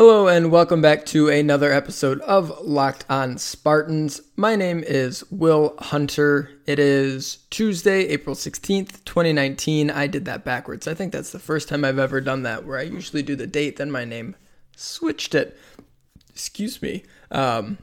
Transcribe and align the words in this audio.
Hello, 0.00 0.28
and 0.28 0.52
welcome 0.52 0.80
back 0.80 1.04
to 1.06 1.28
another 1.28 1.72
episode 1.72 2.20
of 2.20 2.56
Locked 2.64 3.04
on 3.10 3.36
Spartans. 3.36 4.20
My 4.36 4.54
name 4.54 4.84
is 4.86 5.28
Will 5.28 5.74
Hunter. 5.76 6.52
It 6.66 6.78
is 6.78 7.38
Tuesday, 7.50 8.06
April 8.06 8.36
16th, 8.36 9.04
2019. 9.04 9.90
I 9.90 10.06
did 10.06 10.24
that 10.26 10.44
backwards. 10.44 10.86
I 10.86 10.94
think 10.94 11.12
that's 11.12 11.32
the 11.32 11.40
first 11.40 11.68
time 11.68 11.84
I've 11.84 11.98
ever 11.98 12.20
done 12.20 12.44
that, 12.44 12.64
where 12.64 12.78
I 12.78 12.82
usually 12.82 13.24
do 13.24 13.34
the 13.34 13.48
date, 13.48 13.78
then 13.78 13.90
my 13.90 14.04
name. 14.04 14.36
Switched 14.76 15.34
it. 15.34 15.58
Excuse 16.30 16.80
me. 16.80 17.02
Um, 17.32 17.78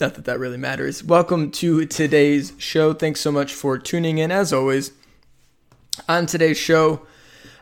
not 0.00 0.14
that 0.14 0.24
that 0.24 0.40
really 0.40 0.58
matters. 0.58 1.04
Welcome 1.04 1.52
to 1.52 1.86
today's 1.86 2.52
show. 2.58 2.94
Thanks 2.94 3.20
so 3.20 3.30
much 3.30 3.54
for 3.54 3.78
tuning 3.78 4.18
in, 4.18 4.32
as 4.32 4.52
always. 4.52 4.90
On 6.08 6.26
today's 6.26 6.58
show, 6.58 7.06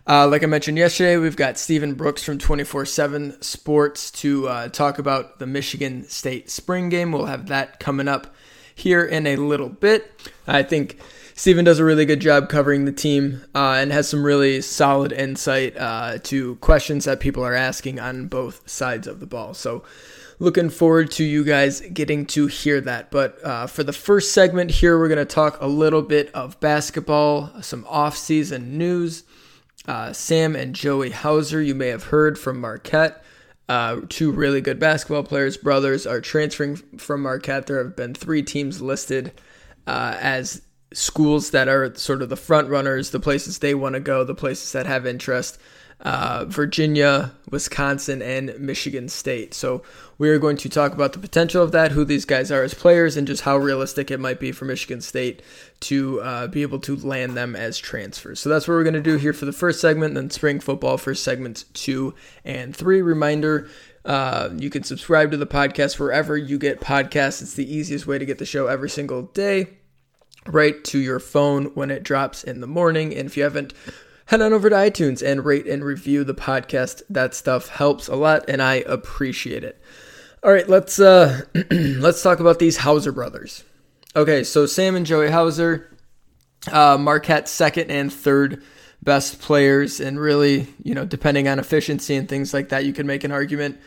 uh, 0.09 0.27
like 0.27 0.43
I 0.43 0.47
mentioned 0.47 0.79
yesterday, 0.79 1.19
we've 1.19 1.37
got 1.37 1.59
Stephen 1.59 1.93
Brooks 1.93 2.25
from 2.25 2.39
24 2.39 2.87
7 2.87 3.43
Sports 3.43 4.11
to 4.13 4.49
uh, 4.49 4.69
talk 4.69 4.99
about 4.99 5.39
the 5.39 5.47
Michigan 5.47 6.09
State 6.09 6.49
spring 6.49 6.89
game. 6.89 7.13
We'll 7.13 7.27
have 7.27 7.49
that 7.49 7.79
coming 7.79 8.09
up 8.09 8.35
here 8.75 9.05
in 9.05 9.27
a 9.27 9.37
little 9.37 9.69
bit. 9.69 10.33
I 10.47 10.63
think 10.63 10.99
Stephen 11.35 11.65
does 11.65 11.79
a 11.79 11.85
really 11.85 12.07
good 12.07 12.21
job 12.21 12.49
covering 12.49 12.87
the 12.87 12.93
team 12.93 13.45
uh, 13.55 13.75
and 13.79 13.93
has 13.93 14.09
some 14.09 14.25
really 14.25 14.63
solid 14.63 15.13
insight 15.13 15.77
uh, 15.77 16.19
to 16.25 16.57
questions 16.57 17.05
that 17.05 17.21
people 17.21 17.45
are 17.45 17.55
asking 17.55 18.01
on 18.01 18.29
both 18.29 18.67
sides 18.67 19.07
of 19.07 19.21
the 19.21 19.27
ball. 19.27 19.53
So, 19.53 19.85
looking 20.39 20.71
forward 20.71 21.11
to 21.11 21.25
you 21.25 21.45
guys 21.45 21.83
getting 21.93 22.25
to 22.27 22.47
hear 22.47 22.81
that. 22.81 23.11
But 23.11 23.45
uh, 23.45 23.67
for 23.67 23.83
the 23.83 23.93
first 23.93 24.33
segment 24.33 24.71
here, 24.71 24.99
we're 24.99 25.09
going 25.09 25.19
to 25.19 25.27
talk 25.27 25.61
a 25.61 25.67
little 25.67 26.03
bit 26.03 26.35
of 26.35 26.59
basketball, 26.61 27.53
some 27.61 27.85
off-season 27.91 28.79
news. 28.79 29.25
Uh, 29.89 30.13
Sam 30.13 30.55
and 30.55 30.75
Joey 30.75 31.11
Hauser, 31.11 31.63
you 31.63 31.75
may 31.75 31.89
have 31.89 32.05
heard 32.05 32.39
from 32.39 32.61
Marquette. 32.61 33.25
Uh, 33.71 34.03
two 34.11 34.31
really 34.31 34.61
good 34.61 34.79
basketball 34.79 35.23
players, 35.23 35.57
brothers, 35.57 36.07
are 36.07 36.21
transferring 36.21 36.77
from 36.77 37.23
Marquette. 37.23 37.67
There 37.67 37.83
have 37.83 37.97
been 37.97 38.13
three 38.13 38.43
teams 38.43 38.83
listed 38.83 39.33
uh, 39.87 40.17
as 40.21 40.61
schools 40.93 41.51
that 41.53 41.69
are 41.69 41.95
sort 41.95 42.21
of 42.21 42.29
the 42.29 42.37
front 42.37 42.69
runners, 42.69 43.11
the 43.11 43.21
places 43.21 43.59
they 43.59 43.75
want 43.75 43.95
to 43.95 44.01
go, 44.01 44.25
the 44.25 44.35
places 44.35 44.73
that 44.73 44.85
have 44.85 45.07
interest 45.07 45.59
uh, 46.01 46.45
Virginia, 46.47 47.33
Wisconsin, 47.51 48.23
and 48.23 48.59
Michigan 48.59 49.09
State. 49.09 49.53
So 49.53 49.83
we 50.17 50.29
are 50.31 50.39
going 50.39 50.57
to 50.59 50.69
talk 50.69 50.93
about 50.93 51.13
the 51.13 51.19
potential 51.19 51.63
of 51.63 51.73
that, 51.73 51.93
who 51.93 52.05
these 52.05 52.25
guys 52.25 52.53
are 52.53 52.63
as 52.63 52.75
players, 52.75 53.17
and 53.17 53.27
just 53.27 53.43
how 53.43 53.57
realistic 53.57 54.11
it 54.11 54.21
might 54.21 54.39
be 54.39 54.53
for 54.53 54.65
Michigan 54.65 55.01
State 55.01 55.43
to 55.81 56.21
uh, 56.21 56.47
be 56.47 56.63
able 56.63 56.79
to 56.81 56.97
land 56.97 57.37
them 57.37 57.57
as 57.57 57.79
transfers. 57.79 58.39
So 58.41 58.49
that's 58.49 58.69
what 58.69 58.75
we're 58.75 58.85
going 58.85 58.95
to 58.95 59.01
do 59.01 59.17
here 59.17 59.33
for 59.33 59.45
the 59.45 59.53
first 59.53 59.81
segment, 59.81 60.15
then 60.15 60.31
spring 60.31 60.61
football 60.61 60.99
for 60.99 61.15
segments 61.15 61.65
two 61.75 62.15
and 62.45 62.75
three. 62.75 63.03
Reminder. 63.03 63.69
Uh, 64.05 64.49
you 64.57 64.71
can 64.71 64.83
subscribe 64.85 65.31
to 65.31 65.37
the 65.37 65.47
podcast 65.47 65.99
wherever 65.99 66.35
you 66.35 66.59
get 66.59 66.81
podcasts. 66.81 67.43
It's 67.43 67.55
the 67.55 67.71
easiest 67.71 68.07
way 68.07 68.17
to 68.17 68.25
get 68.25 68.39
the 68.39 68.47
show 68.47 68.67
every 68.67 68.89
single 68.89 69.23
day 69.23 69.69
right 70.47 70.83
to 70.85 70.99
your 70.99 71.21
phone 71.21 71.67
when 71.75 71.91
it 71.91 72.05
drops 72.05 72.43
in 72.43 72.61
the 72.61 72.67
morning. 72.67 73.15
And 73.15 73.27
if 73.27 73.37
you 73.37 73.43
haven't 73.43 73.75
head 74.29 74.43
on 74.43 74.53
over 74.53 74.69
to 74.69 74.77
iTunes 74.77 75.27
and 75.27 75.45
rate 75.45 75.67
and 75.67 75.83
review 75.83 76.23
the 76.23 76.35
podcast. 76.35 77.03
That 77.09 77.35
stuff 77.35 77.69
helps 77.69 78.09
a 78.09 78.15
lot 78.15 78.45
and 78.49 78.63
I 78.63 78.75
appreciate 78.87 79.65
it. 79.65 79.81
All 80.43 80.53
right, 80.53 80.69
let's 80.69 81.01
uh 81.01 81.43
let's 81.71 82.23
talk 82.23 82.39
about 82.39 82.59
these 82.59 82.77
Hauser 82.77 83.11
brothers. 83.11 83.65
Okay, 84.15 84.45
so 84.45 84.67
Sam 84.67 84.97
and 84.97 85.07
Joey 85.07 85.31
Hauser, 85.31 85.97
uh, 86.71 86.99
Marquette 86.99 87.49
second 87.49 87.91
and 87.91 88.13
third 88.13 88.63
best 89.03 89.41
players, 89.41 90.01
and 90.01 90.21
really, 90.21 90.67
you 90.83 90.95
know, 90.95 91.05
depending 91.05 91.49
on 91.49 91.59
efficiency 91.59 92.15
and 92.15 92.29
things 92.29 92.53
like 92.53 92.69
that, 92.71 92.85
you 92.85 92.93
can 92.93 93.07
make 93.07 93.25
an 93.25 93.33
argument 93.33 93.79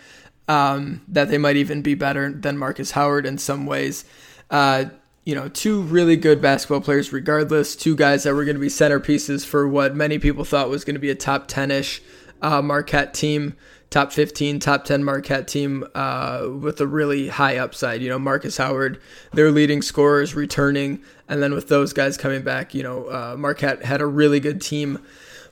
um, 0.47 1.01
that 1.07 1.29
they 1.29 1.37
might 1.37 1.57
even 1.57 1.81
be 1.81 1.95
better 1.95 2.31
than 2.31 2.57
Markus 2.57 2.91
Howard 2.91 3.25
in 3.25 3.37
some 3.37 3.65
ways. 3.65 4.05
Uh, 4.49 4.85
you 5.23 5.35
know, 5.35 5.47
two 5.49 5.81
really 5.81 6.15
good 6.15 6.41
basketball 6.41 6.81
players, 6.81 7.13
regardless. 7.13 7.75
Two 7.75 7.95
guys 7.95 8.23
that 8.23 8.33
were 8.33 8.43
going 8.43 8.55
to 8.55 8.61
be 8.61 8.67
centerpieces 8.67 9.45
for 9.45 9.67
what 9.67 9.95
many 9.95 10.17
people 10.17 10.43
thought 10.43 10.69
was 10.69 10.83
going 10.83 10.95
to 10.95 10.99
be 10.99 11.11
a 11.11 11.15
top 11.15 11.47
10 11.47 11.69
ish 11.71 12.01
uh, 12.41 12.61
Marquette 12.61 13.13
team, 13.13 13.55
top 13.91 14.11
15, 14.11 14.59
top 14.59 14.83
10 14.83 15.03
Marquette 15.03 15.47
team 15.47 15.85
uh, 15.93 16.47
with 16.59 16.81
a 16.81 16.87
really 16.87 17.27
high 17.27 17.57
upside. 17.57 18.01
You 18.01 18.09
know, 18.09 18.17
Markus 18.17 18.57
Howard, 18.57 18.99
their 19.31 19.51
leading 19.51 19.83
scorers 19.83 20.33
returning. 20.33 21.03
And 21.27 21.41
then 21.43 21.53
with 21.53 21.67
those 21.67 21.93
guys 21.93 22.17
coming 22.17 22.41
back, 22.41 22.73
you 22.73 22.81
know, 22.81 23.05
uh, 23.05 23.35
Marquette 23.37 23.85
had 23.85 24.01
a 24.01 24.07
really 24.07 24.39
good 24.39 24.59
team 24.59 24.99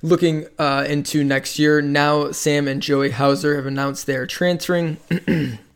looking 0.02 0.48
uh, 0.58 0.86
into 0.88 1.24
next 1.24 1.60
year. 1.60 1.80
Now, 1.80 2.32
Sam 2.32 2.68
and 2.68 2.82
Joey 2.82 3.12
Hauser 3.12 3.56
have 3.56 3.68
announced 3.68 4.08
they 4.08 4.16
are 4.16 4.26
transferring. 4.26 4.98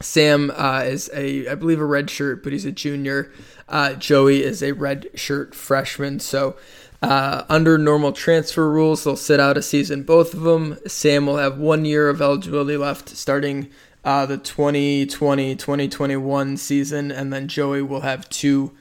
Sam 0.00 0.52
uh, 0.54 0.82
is 0.84 1.10
a, 1.12 1.48
I 1.48 1.54
believe, 1.54 1.80
a 1.80 1.86
red 1.86 2.10
shirt, 2.10 2.42
but 2.42 2.52
he's 2.52 2.64
a 2.64 2.72
junior. 2.72 3.32
Uh, 3.68 3.94
Joey 3.94 4.42
is 4.42 4.62
a 4.62 4.72
red 4.72 5.08
shirt 5.14 5.54
freshman. 5.54 6.20
So, 6.20 6.56
uh, 7.02 7.44
under 7.48 7.78
normal 7.78 8.12
transfer 8.12 8.68
rules, 8.70 9.04
they'll 9.04 9.16
sit 9.16 9.38
out 9.38 9.56
a 9.56 9.62
season, 9.62 10.02
both 10.02 10.34
of 10.34 10.40
them. 10.40 10.78
Sam 10.86 11.26
will 11.26 11.36
have 11.36 11.58
one 11.58 11.84
year 11.84 12.08
of 12.08 12.20
eligibility 12.20 12.76
left 12.76 13.10
starting 13.10 13.68
uh, 14.04 14.26
the 14.26 14.38
2020 14.38 15.56
2021 15.56 16.56
season, 16.56 17.12
and 17.12 17.32
then 17.32 17.48
Joey 17.48 17.82
will 17.82 18.00
have 18.00 18.28
two 18.28 18.72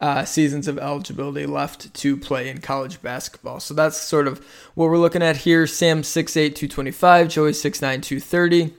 uh, 0.00 0.24
seasons 0.24 0.68
of 0.68 0.78
eligibility 0.78 1.46
left 1.46 1.92
to 1.94 2.16
play 2.18 2.48
in 2.48 2.60
college 2.60 3.00
basketball. 3.02 3.60
So, 3.60 3.74
that's 3.74 3.96
sort 3.96 4.28
of 4.28 4.44
what 4.74 4.90
we're 4.90 4.98
looking 4.98 5.22
at 5.22 5.38
here. 5.38 5.66
Sam 5.66 6.02
6'8, 6.02 6.54
225, 6.54 7.28
Joey 7.28 7.52
6'9, 7.52 8.02
230 8.02 8.74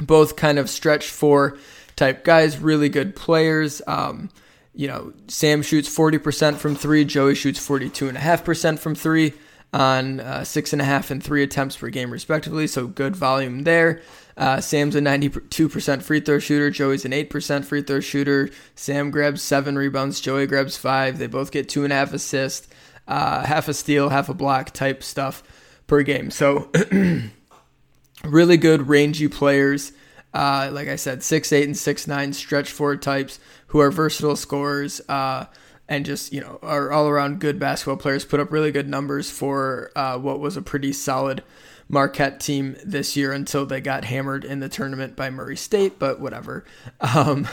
both 0.00 0.36
kind 0.36 0.58
of 0.58 0.68
stretch 0.68 1.08
four 1.08 1.58
type 1.96 2.24
guys, 2.24 2.58
really 2.58 2.88
good 2.88 3.16
players. 3.16 3.82
Um, 3.86 4.30
you 4.74 4.86
know, 4.86 5.12
Sam 5.28 5.62
shoots 5.62 5.88
40% 5.88 6.56
from 6.56 6.76
three, 6.76 7.04
Joey 7.04 7.34
shoots 7.34 7.66
42.5% 7.66 8.78
from 8.78 8.94
three 8.94 9.32
on 9.72 10.20
uh, 10.20 10.44
six 10.44 10.72
and 10.72 10.82
a 10.82 10.84
half 10.84 11.10
and 11.10 11.22
three 11.22 11.42
attempts 11.42 11.76
per 11.76 11.88
game, 11.88 12.10
respectively. 12.10 12.66
So 12.66 12.86
good 12.86 13.16
volume 13.16 13.64
there. 13.64 14.02
Uh, 14.36 14.60
Sam's 14.60 14.94
a 14.94 15.00
92% 15.00 16.02
free 16.02 16.20
throw 16.20 16.38
shooter. 16.38 16.70
Joey's 16.70 17.06
an 17.06 17.12
8% 17.12 17.64
free 17.64 17.82
throw 17.82 18.00
shooter. 18.00 18.50
Sam 18.74 19.10
grabs 19.10 19.42
seven 19.42 19.76
rebounds. 19.76 20.20
Joey 20.20 20.46
grabs 20.46 20.76
five. 20.76 21.18
They 21.18 21.26
both 21.26 21.50
get 21.50 21.68
two 21.68 21.84
and 21.84 21.92
a 21.92 21.96
half 21.96 22.12
assists, 22.12 22.68
uh, 23.08 23.44
half 23.46 23.68
a 23.68 23.74
steal, 23.74 24.10
half 24.10 24.28
a 24.28 24.34
block 24.34 24.72
type 24.72 25.02
stuff 25.02 25.42
per 25.86 26.02
game. 26.02 26.30
So 26.30 26.70
really 28.32 28.56
good 28.56 28.88
rangy 28.88 29.28
players. 29.28 29.92
Uh, 30.34 30.68
like 30.72 30.88
I 30.88 30.96
said, 30.96 31.22
six 31.22 31.52
eight 31.52 31.64
and 31.64 31.76
six 31.76 32.06
nine 32.06 32.32
stretch 32.32 32.70
forward 32.70 33.00
types 33.00 33.40
who 33.68 33.80
are 33.80 33.90
versatile 33.90 34.36
scorers 34.36 35.00
uh, 35.08 35.46
and 35.88 36.04
just 36.04 36.32
you 36.32 36.40
know 36.40 36.58
are 36.62 36.92
all 36.92 37.08
around 37.08 37.40
good 37.40 37.58
basketball 37.58 37.96
players. 37.96 38.24
Put 38.24 38.40
up 38.40 38.52
really 38.52 38.70
good 38.70 38.88
numbers 38.88 39.30
for 39.30 39.90
uh, 39.96 40.18
what 40.18 40.40
was 40.40 40.56
a 40.56 40.62
pretty 40.62 40.92
solid 40.92 41.42
Marquette 41.88 42.40
team 42.40 42.76
this 42.84 43.16
year 43.16 43.32
until 43.32 43.64
they 43.64 43.80
got 43.80 44.04
hammered 44.04 44.44
in 44.44 44.60
the 44.60 44.68
tournament 44.68 45.16
by 45.16 45.30
Murray 45.30 45.56
State. 45.56 45.98
But 45.98 46.20
whatever. 46.20 46.64
Um, 47.00 47.48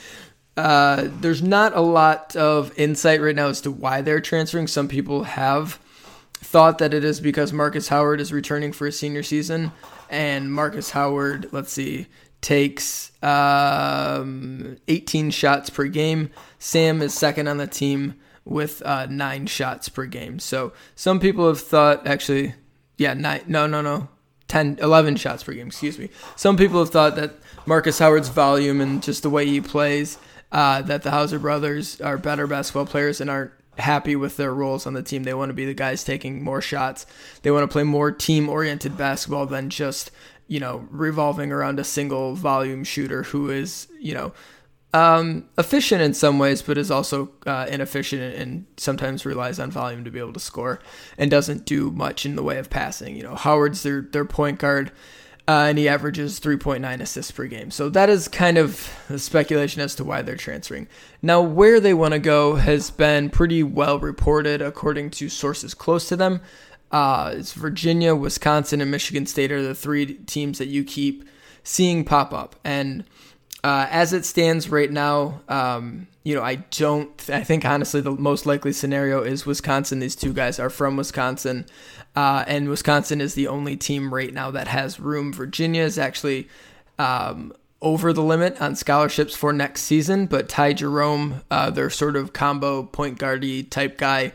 uh, 0.56 1.08
there's 1.20 1.42
not 1.42 1.76
a 1.76 1.80
lot 1.80 2.34
of 2.34 2.76
insight 2.76 3.20
right 3.20 3.36
now 3.36 3.48
as 3.48 3.60
to 3.60 3.70
why 3.70 4.00
they're 4.00 4.20
transferring. 4.20 4.66
Some 4.66 4.88
people 4.88 5.24
have 5.24 5.78
thought 6.32 6.78
that 6.78 6.92
it 6.94 7.04
is 7.04 7.20
because 7.20 7.52
Markus 7.52 7.88
Howard 7.88 8.20
is 8.20 8.32
returning 8.32 8.72
for 8.72 8.86
a 8.86 8.92
senior 8.92 9.22
season 9.22 9.72
and 10.10 10.52
Markus 10.52 10.90
Howard, 10.90 11.48
let's 11.52 11.72
see, 11.72 12.06
takes 12.40 13.10
um, 13.22 14.76
18 14.88 15.30
shots 15.30 15.70
per 15.70 15.86
game. 15.86 16.30
Sam 16.58 17.00
is 17.00 17.14
second 17.14 17.48
on 17.48 17.56
the 17.56 17.66
team 17.66 18.14
with 18.44 18.82
uh, 18.82 19.06
nine 19.06 19.46
shots 19.46 19.88
per 19.88 20.06
game. 20.06 20.38
So 20.38 20.72
some 20.94 21.20
people 21.20 21.48
have 21.48 21.60
thought, 21.60 22.06
actually, 22.06 22.54
yeah, 22.98 23.14
nine, 23.14 23.42
no, 23.46 23.66
no, 23.66 23.80
no, 23.80 24.08
10, 24.48 24.78
11 24.80 25.16
shots 25.16 25.42
per 25.42 25.52
game, 25.52 25.68
excuse 25.68 25.98
me. 25.98 26.10
Some 26.36 26.56
people 26.56 26.78
have 26.80 26.90
thought 26.90 27.16
that 27.16 27.34
Markus 27.66 27.98
Howard's 27.98 28.28
volume 28.28 28.80
and 28.80 29.02
just 29.02 29.22
the 29.22 29.30
way 29.30 29.46
he 29.46 29.60
plays, 29.60 30.18
uh, 30.52 30.82
that 30.82 31.02
the 31.02 31.10
Hauser 31.10 31.38
brothers 31.38 32.00
are 32.00 32.18
better 32.18 32.46
basketball 32.46 32.86
players 32.86 33.20
and 33.20 33.30
aren't 33.30 33.52
happy 33.78 34.16
with 34.16 34.36
their 34.36 34.54
roles 34.54 34.86
on 34.86 34.94
the 34.94 35.02
team. 35.02 35.24
They 35.24 35.34
want 35.34 35.50
to 35.50 35.54
be 35.54 35.66
the 35.66 35.74
guys 35.74 36.04
taking 36.04 36.42
more 36.42 36.60
shots. 36.60 37.06
They 37.42 37.50
want 37.50 37.64
to 37.64 37.72
play 37.72 37.82
more 37.82 38.10
team 38.10 38.48
oriented 38.48 38.96
basketball 38.96 39.46
than 39.46 39.70
just, 39.70 40.10
you 40.46 40.60
know, 40.60 40.86
revolving 40.90 41.52
around 41.52 41.80
a 41.80 41.84
single 41.84 42.34
volume 42.34 42.84
shooter 42.84 43.24
who 43.24 43.50
is, 43.50 43.88
you 44.00 44.14
know, 44.14 44.32
um, 44.92 45.48
efficient 45.58 46.02
in 46.02 46.14
some 46.14 46.38
ways, 46.38 46.62
but 46.62 46.78
is 46.78 46.90
also 46.90 47.32
uh, 47.46 47.66
inefficient 47.68 48.36
and 48.36 48.64
sometimes 48.76 49.26
relies 49.26 49.58
on 49.58 49.72
volume 49.72 50.04
to 50.04 50.10
be 50.10 50.20
able 50.20 50.32
to 50.32 50.40
score 50.40 50.78
and 51.18 51.32
doesn't 51.32 51.66
do 51.66 51.90
much 51.90 52.24
in 52.24 52.36
the 52.36 52.44
way 52.44 52.58
of 52.58 52.70
passing. 52.70 53.16
You 53.16 53.24
know, 53.24 53.34
Howard's 53.34 53.82
their, 53.82 54.02
their 54.02 54.24
point 54.24 54.60
guard 54.60 54.92
uh, 55.46 55.66
and 55.68 55.78
he 55.78 55.88
averages 55.88 56.40
3.9 56.40 57.00
assists 57.00 57.30
per 57.30 57.46
game. 57.46 57.70
So 57.70 57.90
that 57.90 58.08
is 58.08 58.28
kind 58.28 58.56
of 58.56 58.90
a 59.10 59.18
speculation 59.18 59.82
as 59.82 59.94
to 59.96 60.04
why 60.04 60.22
they're 60.22 60.36
transferring. 60.36 60.88
Now, 61.20 61.42
where 61.42 61.80
they 61.80 61.92
want 61.92 62.12
to 62.12 62.18
go 62.18 62.54
has 62.54 62.90
been 62.90 63.28
pretty 63.28 63.62
well 63.62 63.98
reported 63.98 64.62
according 64.62 65.10
to 65.10 65.28
sources 65.28 65.74
close 65.74 66.08
to 66.08 66.16
them. 66.16 66.40
Uh, 66.90 67.34
it's 67.36 67.52
Virginia, 67.52 68.14
Wisconsin, 68.14 68.80
and 68.80 68.90
Michigan 68.90 69.26
State 69.26 69.52
are 69.52 69.62
the 69.62 69.74
three 69.74 70.14
teams 70.14 70.58
that 70.58 70.68
you 70.68 70.84
keep 70.84 71.24
seeing 71.62 72.04
pop 72.04 72.32
up. 72.32 72.56
And 72.64 73.04
uh, 73.64 73.88
as 73.90 74.12
it 74.12 74.26
stands 74.26 74.68
right 74.68 74.90
now, 74.90 75.40
um, 75.48 76.06
you 76.22 76.34
know, 76.34 76.42
I 76.42 76.56
don't. 76.56 77.30
I 77.30 77.42
think 77.42 77.64
honestly, 77.64 78.02
the 78.02 78.10
most 78.10 78.44
likely 78.44 78.74
scenario 78.74 79.22
is 79.22 79.46
Wisconsin. 79.46 80.00
These 80.00 80.16
two 80.16 80.34
guys 80.34 80.58
are 80.58 80.68
from 80.68 80.98
Wisconsin, 80.98 81.64
uh, 82.14 82.44
and 82.46 82.68
Wisconsin 82.68 83.22
is 83.22 83.32
the 83.32 83.48
only 83.48 83.74
team 83.76 84.12
right 84.12 84.34
now 84.34 84.50
that 84.50 84.68
has 84.68 85.00
room. 85.00 85.32
Virginia 85.32 85.82
is 85.82 85.98
actually 85.98 86.46
um, 86.98 87.54
over 87.80 88.12
the 88.12 88.22
limit 88.22 88.60
on 88.60 88.76
scholarships 88.76 89.34
for 89.34 89.50
next 89.50 89.82
season, 89.82 90.26
but 90.26 90.46
Ty 90.46 90.74
Jerome, 90.74 91.40
uh, 91.50 91.70
their 91.70 91.88
sort 91.88 92.16
of 92.16 92.34
combo 92.34 92.82
point 92.82 93.18
guardy 93.18 93.62
type 93.62 93.96
guy, 93.96 94.34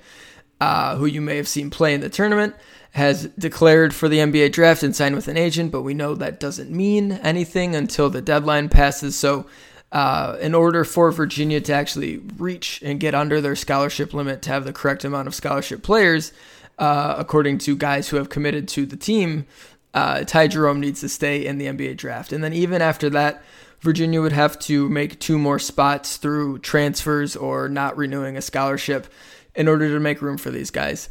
uh, 0.59 0.95
who 0.97 1.05
you 1.05 1.21
may 1.21 1.37
have 1.37 1.47
seen 1.47 1.69
play 1.69 1.93
in 1.93 2.01
the 2.01 2.09
tournament, 2.09 2.55
has 2.91 3.25
declared 3.37 3.93
for 3.93 4.09
the 4.09 4.17
NBA 4.17 4.51
draft 4.51 4.83
and 4.83 4.95
signed 4.95 5.15
with 5.15 5.27
an 5.27 5.37
agent, 5.37 5.71
but 5.71 5.83
we 5.83 5.93
know 5.93 6.15
that 6.15 6.39
doesn't 6.39 6.71
mean 6.71 7.13
anything 7.13 7.75
until 7.75 8.09
the 8.09 8.21
deadline 8.21 8.69
passes. 8.69 9.15
So, 9.15 9.45
uh, 9.91 10.37
in 10.39 10.53
order 10.53 10.83
for 10.83 11.11
Virginia 11.11 11.61
to 11.61 11.73
actually 11.73 12.17
reach 12.37 12.81
and 12.83 12.99
get 12.99 13.15
under 13.15 13.41
their 13.41 13.55
scholarship 13.55 14.13
limit 14.13 14.41
to 14.43 14.51
have 14.51 14.65
the 14.65 14.73
correct 14.73 15.03
amount 15.03 15.27
of 15.27 15.35
scholarship 15.35 15.81
players, 15.81 16.31
uh, 16.77 17.15
according 17.17 17.57
to 17.59 17.75
guys 17.75 18.09
who 18.09 18.17
have 18.17 18.29
committed 18.29 18.67
to 18.67 18.85
the 18.85 18.95
team, 18.95 19.45
uh, 19.93 20.23
Ty 20.23 20.47
Jerome 20.47 20.79
needs 20.79 21.01
to 21.01 21.09
stay 21.09 21.45
in 21.45 21.57
the 21.57 21.65
NBA 21.65 21.97
draft. 21.97 22.31
And 22.31 22.43
then 22.43 22.53
even 22.53 22.81
after 22.81 23.09
that, 23.11 23.41
Virginia 23.81 24.21
would 24.21 24.31
have 24.31 24.59
to 24.59 24.89
make 24.89 25.19
two 25.19 25.37
more 25.37 25.59
spots 25.59 26.17
through 26.17 26.59
transfers 26.59 27.35
or 27.35 27.69
not 27.69 27.97
renewing 27.97 28.37
a 28.37 28.41
scholarship 28.41 29.07
in 29.55 29.67
order 29.67 29.89
to 29.89 29.99
make 29.99 30.21
room 30.21 30.37
for 30.37 30.51
these 30.51 30.71
guys. 30.71 31.09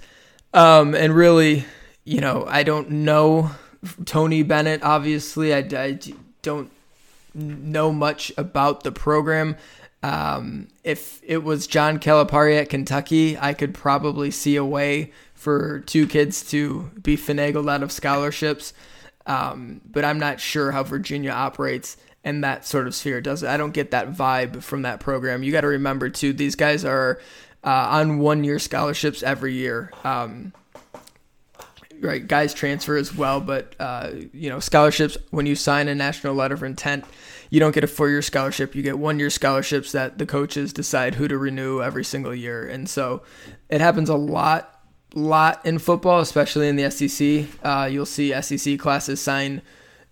Um, 0.54 0.94
and 0.94 1.14
really, 1.14 1.64
you 2.04 2.20
know, 2.20 2.44
I 2.48 2.62
don't 2.62 2.90
know 2.90 3.50
Tony 4.04 4.42
Bennett, 4.42 4.82
obviously. 4.82 5.54
I, 5.54 5.58
I 5.58 5.98
don't 6.42 6.70
know 7.34 7.92
much 7.92 8.32
about 8.36 8.82
the 8.82 8.92
program. 8.92 9.56
Um, 10.02 10.68
if 10.84 11.20
it 11.24 11.42
was 11.42 11.66
John 11.66 11.98
Calipari 11.98 12.60
at 12.60 12.68
Kentucky, 12.68 13.36
I 13.36 13.52
could 13.52 13.74
probably 13.74 14.30
see 14.30 14.56
a 14.56 14.64
way 14.64 15.12
for 15.34 15.80
two 15.80 16.06
kids 16.06 16.48
to 16.50 16.90
be 17.02 17.16
finagled 17.16 17.70
out 17.70 17.82
of 17.82 17.92
scholarships. 17.92 18.72
Um, 19.26 19.80
but 19.84 20.04
I'm 20.04 20.18
not 20.18 20.40
sure 20.40 20.70
how 20.70 20.82
Virginia 20.82 21.30
operates 21.30 21.96
in 22.24 22.40
that 22.42 22.64
sort 22.64 22.86
of 22.86 22.94
sphere. 22.94 23.20
Does 23.20 23.44
I 23.44 23.56
don't 23.56 23.72
get 23.72 23.90
that 23.92 24.12
vibe 24.12 24.62
from 24.62 24.82
that 24.82 25.00
program. 25.00 25.42
You 25.42 25.52
got 25.52 25.62
to 25.62 25.68
remember 25.68 26.08
too; 26.10 26.32
these 26.32 26.54
guys 26.54 26.84
are 26.84 27.20
uh, 27.64 27.88
on 27.90 28.18
one 28.18 28.44
year 28.44 28.58
scholarships 28.58 29.22
every 29.22 29.54
year. 29.54 29.92
Um, 30.04 30.52
right, 32.00 32.26
guys 32.26 32.54
transfer 32.54 32.96
as 32.96 33.14
well, 33.14 33.40
but 33.40 33.74
uh, 33.78 34.10
you 34.32 34.50
know 34.50 34.60
scholarships 34.60 35.16
when 35.30 35.46
you 35.46 35.54
sign 35.54 35.88
a 35.88 35.94
national 35.94 36.34
letter 36.34 36.54
of 36.54 36.62
intent, 36.62 37.04
you 37.50 37.60
don't 37.60 37.74
get 37.74 37.84
a 37.84 37.88
four 37.88 38.08
year 38.08 38.22
scholarship. 38.22 38.74
You 38.74 38.82
get 38.82 38.98
one 38.98 39.18
year 39.18 39.30
scholarships 39.30 39.92
that 39.92 40.18
the 40.18 40.26
coaches 40.26 40.72
decide 40.72 41.14
who 41.16 41.28
to 41.28 41.38
renew 41.38 41.80
every 41.80 42.04
single 42.04 42.34
year, 42.34 42.66
and 42.66 42.88
so 42.88 43.22
it 43.68 43.80
happens 43.80 44.08
a 44.08 44.16
lot. 44.16 44.74
Lot 45.14 45.64
in 45.64 45.78
football, 45.78 46.20
especially 46.20 46.68
in 46.68 46.76
the 46.76 46.90
SEC. 46.90 47.46
Uh, 47.62 47.88
you'll 47.90 48.04
see 48.04 48.30
SEC 48.42 48.78
classes 48.78 49.22
sign 49.22 49.62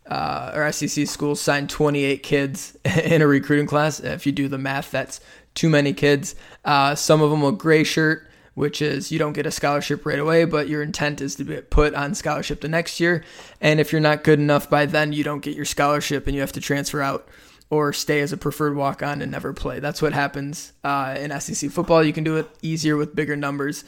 uh, 0.08 0.52
or 0.54 0.70
SEC 0.72 1.06
schools 1.06 1.40
sign 1.40 1.66
28 1.66 2.22
kids 2.22 2.76
in 2.84 3.22
a 3.22 3.26
recruiting 3.26 3.66
class. 3.66 4.00
If 4.00 4.26
you 4.26 4.32
do 4.32 4.48
the 4.48 4.58
math, 4.58 4.90
that's 4.90 5.20
too 5.54 5.68
many 5.68 5.92
kids. 5.92 6.34
Uh, 6.64 6.94
some 6.94 7.22
of 7.22 7.30
them 7.30 7.40
will 7.40 7.52
gray 7.52 7.84
shirt, 7.84 8.28
which 8.54 8.80
is 8.80 9.10
you 9.10 9.18
don't 9.18 9.32
get 9.32 9.46
a 9.46 9.50
scholarship 9.50 10.06
right 10.06 10.18
away, 10.18 10.44
but 10.44 10.68
your 10.68 10.82
intent 10.82 11.20
is 11.20 11.34
to 11.36 11.44
be 11.44 11.60
put 11.60 11.94
on 11.94 12.14
scholarship 12.14 12.60
the 12.60 12.68
next 12.68 13.00
year. 13.00 13.24
And 13.60 13.80
if 13.80 13.92
you're 13.92 14.00
not 14.00 14.24
good 14.24 14.38
enough 14.38 14.70
by 14.70 14.86
then, 14.86 15.12
you 15.12 15.24
don't 15.24 15.40
get 15.42 15.56
your 15.56 15.64
scholarship 15.64 16.26
and 16.26 16.34
you 16.34 16.40
have 16.40 16.52
to 16.52 16.60
transfer 16.60 17.02
out 17.02 17.28
or 17.68 17.92
stay 17.92 18.20
as 18.20 18.32
a 18.32 18.36
preferred 18.36 18.76
walk 18.76 19.02
on 19.02 19.20
and 19.20 19.32
never 19.32 19.52
play. 19.52 19.80
That's 19.80 20.00
what 20.00 20.12
happens 20.12 20.72
uh, 20.84 21.16
in 21.18 21.38
SEC 21.40 21.70
football. 21.70 22.04
You 22.04 22.12
can 22.12 22.22
do 22.22 22.36
it 22.36 22.48
easier 22.62 22.96
with 22.96 23.14
bigger 23.14 23.36
numbers. 23.36 23.84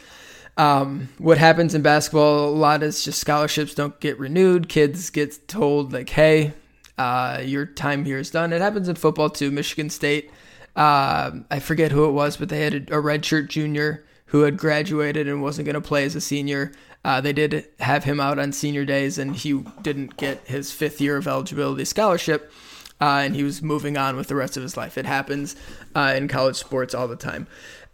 Um, 0.59 1.09
what 1.19 1.39
happens 1.39 1.75
in 1.75 1.83
basketball 1.83 2.49
a 2.49 2.51
lot 2.51 2.83
is 2.83 3.05
just 3.05 3.21
scholarships 3.21 3.75
don't 3.75 3.99
get 4.01 4.19
renewed. 4.19 4.69
Kids 4.69 5.09
get 5.09 5.49
told, 5.49 5.93
like, 5.93 6.11
hey, 6.11 6.53
uh, 6.99 7.41
your 7.45 7.65
time 7.65 8.05
here 8.05 8.19
is 8.19 8.31
done. 8.31 8.53
It 8.53 8.61
happens 8.61 8.89
in 8.89 8.97
football 8.97 9.31
too. 9.31 9.51
Michigan 9.51 9.89
State 9.89 10.31
uh, 10.79 11.33
I 11.51 11.59
forget 11.59 11.91
who 11.91 12.09
it 12.09 12.13
was, 12.13 12.37
but 12.37 12.49
they 12.49 12.61
had 12.61 12.73
a, 12.73 12.99
a 12.99 13.03
redshirt 13.03 13.49
junior 13.49 14.05
who 14.27 14.43
had 14.43 14.57
graduated 14.57 15.27
and 15.27 15.43
wasn't 15.43 15.67
going 15.67 15.75
to 15.75 15.81
play 15.81 16.05
as 16.05 16.15
a 16.15 16.21
senior. 16.21 16.71
Uh, 17.05 17.21
they 17.21 17.33
did 17.33 17.67
have 17.81 18.05
him 18.05 18.21
out 18.21 18.39
on 18.39 18.53
senior 18.53 18.85
days, 18.85 19.19
and 19.19 19.35
he 19.35 19.65
didn't 19.83 20.17
get 20.17 20.47
his 20.47 20.71
fifth 20.71 21.01
year 21.01 21.17
of 21.17 21.27
eligibility 21.27 21.85
scholarship. 21.85 22.53
Uh, 23.01 23.23
and 23.25 23.35
he 23.35 23.43
was 23.43 23.61
moving 23.61 23.97
on 23.97 24.17
with 24.17 24.29
the 24.29 24.35
rest 24.37 24.57
of 24.57 24.63
his 24.63 24.77
life. 24.77 24.97
It 24.97 25.07
happens 25.07 25.57
uh, 25.97 26.15
in 26.17 26.29
college 26.29 26.57
sports 26.57 26.95
all 26.95 27.09
the 27.09 27.17
time. 27.17 27.49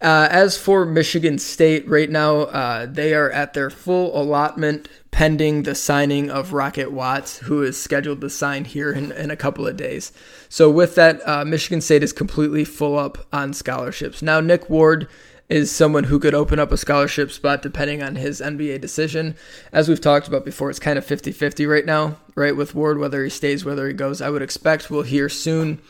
Uh, 0.05 0.29
as 0.31 0.59
for 0.59 0.85
Michigan 0.85 1.39
State, 1.39 1.89
right 1.89 2.11
now 2.11 2.41
uh, 2.41 2.85
they 2.85 3.15
are 3.15 3.31
at 3.31 3.55
their 3.55 3.71
full 3.71 4.15
allotment 4.15 4.87
pending 5.11 5.63
the 5.63 5.75
signing 5.75 6.31
of 6.31 6.53
Rocket 6.53 6.93
Watts, 6.93 7.39
who 7.39 7.63
is 7.63 7.81
scheduled 7.81 8.21
to 8.21 8.29
sign 8.29 8.67
here 8.67 8.93
in, 8.93 9.13
in 9.13 9.31
a 9.31 9.37
couple 9.37 9.67
of 9.67 9.79
days. 9.79 10.13
So, 10.51 10.71
with 10.71 10.95
that, 10.97 11.27
uh, 11.27 11.47
Michigan 11.47 11.81
State 11.81 12.03
is 12.03 12.13
completely 12.13 12.67
full 12.67 12.99
up 12.99 13.27
on 13.33 13.55
scholarships. 13.55 14.21
Now, 14.21 14.41
Nick 14.41 14.69
Ward 14.69 15.09
is 15.49 15.71
someone 15.71 16.05
who 16.05 16.19
could 16.19 16.35
open 16.35 16.59
up 16.59 16.71
a 16.71 16.77
scholarship 16.77 17.31
spot 17.31 17.63
depending 17.63 18.03
on 18.03 18.17
his 18.17 18.43
NBA 18.43 18.83
decision. 18.83 19.37
As 19.73 19.89
we've 19.89 20.03
talked 20.03 20.29
about 20.29 20.45
before, 20.45 20.69
it's 20.69 20.79
kind 20.79 20.99
of 20.99 21.07
50 21.07 21.33
50 21.33 21.65
right 21.65 21.87
now, 21.87 22.19
right? 22.35 22.55
With 22.55 22.75
Ward, 22.75 22.99
whether 22.99 23.25
he 23.25 23.31
stays, 23.31 23.65
whether 23.65 23.89
he 23.89 23.95
goes. 23.95 24.21
I 24.21 24.29
would 24.29 24.43
expect 24.43 24.91
we'll 24.91 25.03
hear 25.03 25.31
soon 25.31 25.81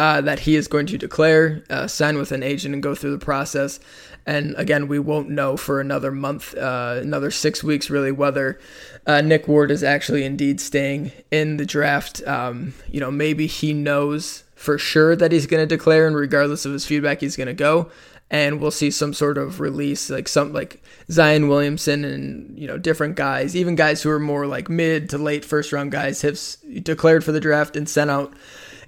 uh, 0.00 0.22
that 0.22 0.38
he 0.38 0.56
is 0.56 0.66
going 0.66 0.86
to 0.86 0.96
declare, 0.96 1.62
uh, 1.68 1.86
sign 1.86 2.16
with 2.16 2.32
an 2.32 2.42
agent, 2.42 2.72
and 2.72 2.82
go 2.82 2.94
through 2.94 3.10
the 3.10 3.22
process. 3.22 3.78
And 4.24 4.54
again, 4.56 4.88
we 4.88 4.98
won't 4.98 5.28
know 5.28 5.58
for 5.58 5.78
another 5.78 6.10
month, 6.10 6.56
uh, 6.56 7.00
another 7.02 7.30
six 7.30 7.62
weeks, 7.62 7.90
really, 7.90 8.10
whether 8.10 8.58
uh, 9.06 9.20
Nick 9.20 9.46
Ward 9.46 9.70
is 9.70 9.84
actually 9.84 10.24
indeed 10.24 10.58
staying 10.58 11.12
in 11.30 11.58
the 11.58 11.66
draft. 11.66 12.26
Um, 12.26 12.72
you 12.90 12.98
know, 12.98 13.10
maybe 13.10 13.46
he 13.46 13.74
knows 13.74 14.44
for 14.54 14.78
sure 14.78 15.14
that 15.16 15.32
he's 15.32 15.46
going 15.46 15.62
to 15.62 15.76
declare, 15.76 16.06
and 16.06 16.16
regardless 16.16 16.64
of 16.64 16.72
his 16.72 16.86
feedback, 16.86 17.20
he's 17.20 17.36
going 17.36 17.48
to 17.48 17.52
go. 17.52 17.90
And 18.30 18.58
we'll 18.58 18.70
see 18.70 18.90
some 18.90 19.12
sort 19.12 19.36
of 19.36 19.60
release, 19.60 20.08
like 20.08 20.28
some 20.28 20.54
like 20.54 20.82
Zion 21.10 21.46
Williamson 21.46 22.06
and 22.06 22.58
you 22.58 22.66
know 22.66 22.78
different 22.78 23.16
guys, 23.16 23.54
even 23.54 23.74
guys 23.74 24.00
who 24.00 24.08
are 24.08 24.20
more 24.20 24.46
like 24.46 24.70
mid 24.70 25.10
to 25.10 25.18
late 25.18 25.44
first 25.44 25.74
round 25.74 25.92
guys, 25.92 26.22
have 26.22 26.40
declared 26.82 27.22
for 27.22 27.32
the 27.32 27.40
draft 27.40 27.76
and 27.76 27.86
sent 27.86 28.10
out 28.10 28.32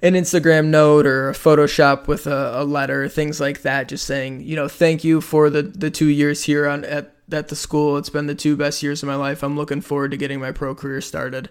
an 0.02 0.14
Instagram 0.14 0.66
note 0.66 1.06
or 1.06 1.30
a 1.30 1.32
Photoshop 1.32 2.08
with 2.08 2.26
a, 2.26 2.60
a 2.60 2.64
letter, 2.64 3.08
things 3.08 3.40
like 3.40 3.62
that, 3.62 3.88
just 3.88 4.04
saying, 4.04 4.42
you 4.42 4.56
know, 4.56 4.66
thank 4.66 5.04
you 5.04 5.20
for 5.20 5.48
the, 5.48 5.62
the 5.62 5.90
two 5.90 6.08
years 6.08 6.42
here 6.42 6.66
on 6.66 6.84
at, 6.84 7.14
at 7.30 7.48
the 7.48 7.56
school. 7.56 7.96
It's 7.96 8.10
been 8.10 8.26
the 8.26 8.34
two 8.34 8.56
best 8.56 8.82
years 8.82 9.02
of 9.02 9.06
my 9.06 9.14
life. 9.14 9.44
I'm 9.44 9.56
looking 9.56 9.80
forward 9.80 10.10
to 10.10 10.16
getting 10.16 10.40
my 10.40 10.50
pro 10.50 10.74
career 10.74 11.00
started. 11.00 11.48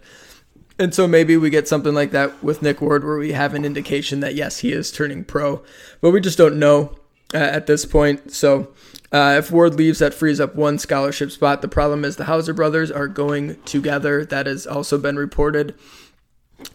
And 0.78 0.94
so 0.94 1.08
maybe 1.08 1.38
we 1.38 1.50
get 1.50 1.68
something 1.68 1.94
like 1.94 2.12
that 2.12 2.44
with 2.44 2.62
Nick 2.62 2.82
Ward 2.82 3.06
where 3.06 3.18
we 3.18 3.32
have 3.32 3.54
an 3.54 3.64
indication 3.64 4.20
that 4.20 4.36
yes, 4.36 4.60
he 4.60 4.74
is 4.74 4.92
turning 4.92 5.24
pro, 5.24 5.64
but 6.02 6.12
we 6.12 6.20
just 6.20 6.38
don't 6.38 6.60
know 6.60 6.96
uh, 7.34 7.38
at 7.38 7.68
this 7.68 7.86
point. 7.86 8.34
So 8.34 8.74
uh, 9.14 9.36
if 9.38 9.52
Ward 9.52 9.76
leaves, 9.76 10.00
that 10.00 10.14
frees 10.14 10.40
up 10.42 10.56
one 10.56 10.78
scholarship 10.78 11.32
spot. 11.32 11.62
The 11.62 11.68
problem 11.68 12.04
is 12.04 12.18
the 12.18 12.26
Hauser 12.26 12.54
brothers 12.54 12.92
are 12.92 13.08
going 13.08 13.62
together. 13.64 14.26
That 14.26 14.46
has 14.46 14.68
also 14.68 14.98
been 14.98 15.18
reported 15.18 15.76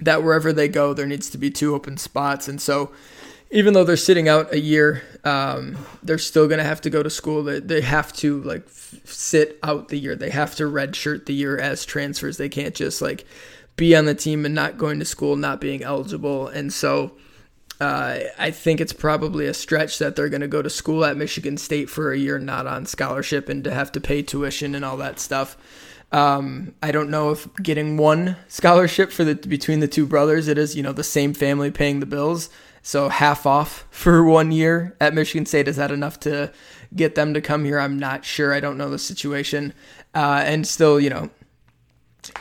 that 0.00 0.23
wherever 0.23 0.52
they 0.52 0.69
go, 0.69 0.95
there 0.95 1.07
needs 1.07 1.31
to 1.31 1.38
be 1.38 1.50
two 1.50 1.75
open 1.75 1.97
spots. 1.97 2.49
And 2.49 2.61
so, 2.61 2.93
even 3.50 3.75
though 3.75 3.85
they're 3.85 3.97
sitting 3.97 4.28
out 4.28 4.52
a 4.52 4.59
year, 4.59 5.02
um, 5.25 5.76
they're 6.02 6.19
still 6.19 6.49
going 6.49 6.59
to 6.59 6.64
have 6.64 6.81
to 6.81 6.90
go 6.90 7.02
to 7.02 7.11
school. 7.11 7.45
They, 7.45 7.61
they 7.61 7.81
have 7.81 8.12
to 8.14 8.43
like 8.43 8.64
f- 8.66 9.00
sit 9.05 9.59
out 9.62 9.88
the 9.88 9.99
year. 9.99 10.16
They 10.16 10.31
have 10.31 10.57
to 10.57 10.64
redshirt 10.64 11.26
the 11.26 11.35
year 11.35 11.57
as 11.57 11.85
transfers. 11.85 12.38
They 12.38 12.49
can't 12.49 12.75
just 12.75 13.00
like 13.00 13.25
be 13.76 13.95
on 13.95 14.07
the 14.07 14.14
team 14.14 14.45
and 14.45 14.55
not 14.55 14.78
going 14.78 14.99
to 14.99 15.05
school, 15.05 15.37
not 15.37 15.61
being 15.61 15.83
eligible. 15.83 16.49
And 16.49 16.73
so, 16.73 17.12
uh, 17.81 18.21
I 18.38 18.50
think 18.50 18.81
it's 18.81 18.93
probably 18.93 19.47
a 19.47 19.55
stretch 19.55 19.99
that 19.99 20.16
they're 20.16 20.31
going 20.31 20.40
to 20.40 20.49
go 20.49 20.62
to 20.62 20.71
school 20.71 21.05
at 21.05 21.16
Michigan 21.16 21.59
State 21.59 21.90
for 21.90 22.11
a 22.11 22.19
year, 22.19 22.38
not 22.38 22.66
on 22.66 22.87
scholarship, 22.87 23.49
and 23.49 23.62
to 23.64 23.71
have 23.73 23.93
to 23.93 24.00
pay 24.00 24.23
tuition 24.23 24.75
and 24.75 24.85
all 24.85 24.97
that 24.97 25.21
stuff. 25.21 25.57
Um, 26.16 26.75
I 26.82 26.92
don't 26.92 27.11
know 27.11 27.30
if 27.30 27.46
getting 27.56 27.99
one 27.99 28.37
scholarship 28.49 29.12
for 29.12 29.23
the 29.23 29.35
between 29.35 29.80
the 29.80 29.87
two 29.87 30.06
brothers, 30.06 30.49
it 30.49 30.56
is 30.56 30.75
you 30.75 30.82
know 30.82 30.92
the 30.92 31.04
same 31.04 31.35
family 31.35 31.70
paying 31.70 32.00
the 32.00 32.06
bills, 32.06 32.49
so 32.80 33.11
half 33.11 33.44
off 33.44 33.87
for 33.90 34.25
one 34.25 34.50
year 34.50 34.96
at 34.99 35.12
Michigan 35.12 35.44
State 35.44 35.68
is 35.68 35.76
that 35.76 35.90
enough 35.90 36.18
to 36.20 36.50
get 36.94 37.16
them 37.16 37.35
to 37.35 37.42
come 37.42 37.66
here? 37.66 37.78
I'm 37.78 37.99
not 37.99 38.25
sure. 38.25 38.54
I 38.54 38.61
don't 38.61 38.78
know 38.78 38.88
the 38.88 38.99
situation, 38.99 39.75
uh, 40.14 40.42
and 40.46 40.66
still 40.66 40.99
you 40.99 41.11
know 41.11 41.28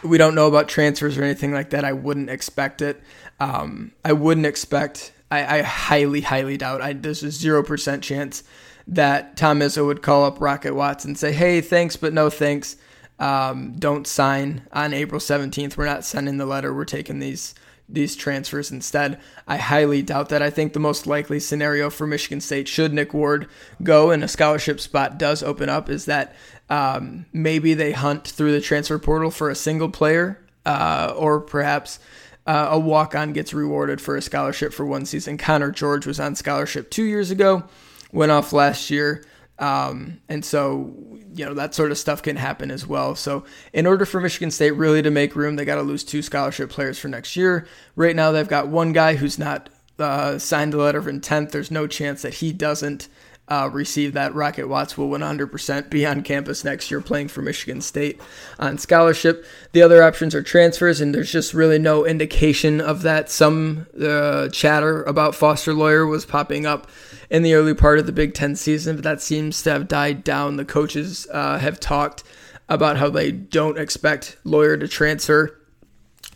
we 0.06 0.18
don't 0.18 0.36
know 0.36 0.48
about 0.48 0.70
transfers 0.70 1.18
or 1.18 1.24
anything 1.24 1.52
like 1.52 1.72
that. 1.72 1.84
I 1.84 1.92
wouldn't 1.92 2.30
expect 2.30 2.82
it. 2.82 3.04
Um, 3.42 3.92
I 4.06 4.14
wouldn't 4.14 4.46
expect. 4.46 5.12
I, 5.30 5.58
I 5.58 5.62
highly, 5.64 6.22
highly 6.22 6.56
doubt. 6.56 6.80
I 6.80 6.94
there's 6.94 7.24
a 7.24 7.30
zero 7.30 7.62
percent 7.62 8.06
chance 8.06 8.42
that 8.88 9.36
Tom 9.36 9.60
Izzo 9.60 9.86
would 9.86 10.02
call 10.02 10.24
up 10.24 10.40
Rocket 10.40 10.76
Watts 10.76 11.04
and 11.04 11.18
say, 11.18 11.34
"Hey, 11.34 11.60
thanks, 11.60 11.98
but 11.98 12.14
no 12.14 12.30
thanks." 12.30 12.78
Um, 13.20 13.76
don't 13.78 14.08
sign 14.08 14.68
on 14.72 14.94
April 14.94 15.20
17th. 15.20 15.78
We're 15.78 15.86
not 15.86 16.06
sending 16.06 16.38
the 16.38 16.46
letter. 16.46 16.74
We're 16.74 16.86
taking 16.86 17.20
these 17.20 17.56
these 17.88 18.16
transfers 18.16 18.72
instead. 18.72 19.20
I 19.48 19.58
highly 19.58 20.02
doubt 20.02 20.30
that. 20.30 20.42
I 20.42 20.50
think 20.50 20.74
the 20.74 20.80
most 20.80 21.06
likely 21.06 21.40
scenario 21.40 21.90
for 21.92 22.08
Michigan 22.08 22.42
State, 22.42 22.68
should 22.68 22.94
Nick 22.94 23.14
Ward 23.14 23.48
go 23.84 24.10
and 24.10 24.24
a 24.24 24.28
scholarship 24.28 24.80
spot 24.80 25.20
does 25.20 25.44
open 25.44 25.70
up, 25.70 25.88
is 25.88 26.06
that 26.06 26.36
um, 26.70 27.28
maybe 27.32 27.74
they 27.74 27.92
hunt 27.92 28.28
through 28.28 28.54
the 28.54 28.62
transfer 28.62 28.98
portal 28.98 29.30
for 29.30 29.50
a 29.50 29.56
single 29.56 29.90
player, 29.90 30.44
uh, 30.66 31.14
or 31.16 31.40
perhaps 31.40 32.00
uh, 32.48 32.70
a 32.72 32.80
walk 32.80 33.16
on 33.16 33.34
gets 33.34 33.54
rewarded 33.54 34.02
for 34.02 34.16
a 34.16 34.22
scholarship 34.22 34.74
for 34.74 34.86
one 34.86 35.06
season. 35.06 35.38
Connor 35.38 35.72
George 35.72 36.08
was 36.08 36.20
on 36.20 36.36
scholarship 36.36 36.90
two 36.90 37.04
years 37.04 37.30
ago, 37.32 37.64
went 38.12 38.32
off 38.32 38.52
last 38.52 38.90
year. 38.90 39.24
Um, 39.58 40.20
and 40.28 40.44
so, 40.44 40.94
you 41.36 41.46
know, 41.46 41.54
that 41.54 41.76
sort 41.76 41.92
of 41.92 41.98
stuff 41.98 42.22
can 42.24 42.38
happen 42.38 42.72
as 42.72 42.88
well. 42.88 43.16
So, 43.16 43.44
in 43.74 43.86
order 43.86 44.06
for 44.06 44.22
Michigan 44.22 44.52
State 44.52 44.72
really 44.72 45.02
to 45.02 45.12
make 45.12 45.36
room, 45.36 45.56
they 45.56 45.66
got 45.66 45.76
to 45.76 45.82
lose 45.82 46.04
two 46.04 46.22
scholarship 46.22 46.70
players 46.70 46.98
for 46.98 47.08
next 47.08 47.36
year. 47.36 47.68
Right 47.96 48.16
now, 48.16 48.32
they've 48.32 48.48
got 48.48 48.68
one 48.68 48.94
guy 48.94 49.16
who's 49.16 49.38
not 49.38 49.70
uh, 50.00 50.38
signed 50.40 50.74
the 50.74 50.78
letter 50.78 51.00
of 51.00 51.08
intent. 51.08 51.52
There's 51.52 51.72
no 51.72 51.88
chance 51.88 52.22
that 52.22 52.36
he 52.36 52.54
doesn't 52.54 53.08
uh, 53.48 53.70
receive 53.72 54.14
that. 54.14 54.34
Rocket 54.34 54.68
Watts 54.68 54.98
will 54.98 55.10
100% 55.10 55.90
be 55.90 56.06
on 56.06 56.24
campus 56.24 56.64
next 56.64 56.90
year 56.90 57.02
playing 57.02 57.28
for 57.28 57.42
Michigan 57.42 57.82
State 57.82 58.20
on 58.60 58.78
scholarship. 58.78 59.46
The 59.72 59.82
other 59.82 60.04
options 60.04 60.34
are 60.34 60.42
transfers, 60.42 61.00
and 61.00 61.14
there's 61.14 61.32
just 61.32 61.54
really 61.54 61.80
no 61.80 62.06
indication 62.06 62.82
of 62.82 63.04
that. 63.04 63.30
Some 63.30 63.88
uh, 64.02 64.50
chatter 64.50 65.04
about 65.04 65.36
Foster 65.36 65.74
Loyer 65.74 66.06
was 66.08 66.26
popping 66.26 66.66
up 66.66 66.90
in 67.30 67.44
the 67.44 67.54
early 67.54 67.74
part 67.74 68.00
of 68.00 68.06
the 68.06 68.12
Big 68.12 68.34
Ten 68.34 68.56
season, 68.56 68.96
but 68.96 69.04
that 69.04 69.22
seems 69.22 69.62
to 69.64 69.72
have 69.72 69.88
died 69.88 70.24
down. 70.24 70.58
The 70.58 70.66
coaches 70.66 71.28
uh, 71.32 71.60
have 71.60 71.80
talked 71.80 72.24
about 72.70 72.98
how 72.98 73.10
they 73.10 73.32
don't 73.32 73.78
expect 73.78 74.38
Loyer 74.44 74.78
to 74.78 74.88
transfer 74.88 75.60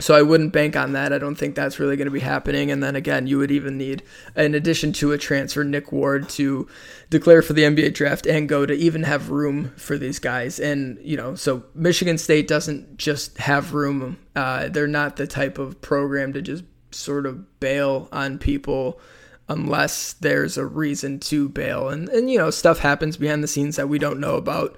so 0.01 0.15
I 0.15 0.21
wouldn't 0.21 0.53
bank 0.53 0.77
on 0.77 0.93
that. 0.93 1.11
I 1.11 1.17
don't 1.17 1.35
think 1.35 1.55
that's 1.55 1.77
really 1.77 1.97
going 1.97 2.07
to 2.07 2.11
be 2.11 2.21
happening. 2.21 2.71
And 2.71 2.81
then 2.81 2.95
again, 2.95 3.27
you 3.27 3.37
would 3.37 3.51
even 3.51 3.77
need, 3.77 4.01
in 4.33 4.55
addition 4.55 4.93
to 4.93 5.11
a 5.11 5.17
transfer, 5.17 5.63
Nick 5.65 5.91
Ward 5.91 6.29
to 6.29 6.67
declare 7.09 7.41
for 7.41 7.51
the 7.51 7.63
NBA 7.63 7.93
draft 7.95 8.25
and 8.25 8.47
go 8.47 8.65
to 8.65 8.73
even 8.73 9.03
have 9.03 9.29
room 9.29 9.73
for 9.75 9.97
these 9.97 10.17
guys. 10.17 10.57
And 10.57 10.97
you 11.01 11.17
know, 11.17 11.35
so 11.35 11.63
Michigan 11.75 12.17
State 12.17 12.47
doesn't 12.47 12.97
just 12.97 13.37
have 13.39 13.73
room. 13.73 14.17
Uh, 14.37 14.69
they're 14.69 14.87
not 14.87 15.17
the 15.17 15.27
type 15.27 15.57
of 15.57 15.81
program 15.81 16.31
to 16.31 16.41
just 16.41 16.63
sort 16.91 17.25
of 17.25 17.59
bail 17.59 18.07
on 18.13 18.39
people 18.39 19.01
unless 19.49 20.13
there's 20.13 20.57
a 20.57 20.65
reason 20.65 21.19
to 21.19 21.49
bail. 21.49 21.89
And 21.89 22.07
and 22.09 22.29
you 22.29 22.37
know, 22.37 22.51
stuff 22.51 22.79
happens 22.79 23.17
behind 23.17 23.43
the 23.43 23.47
scenes 23.47 23.75
that 23.75 23.89
we 23.89 23.99
don't 23.99 24.19
know 24.19 24.35
about. 24.35 24.77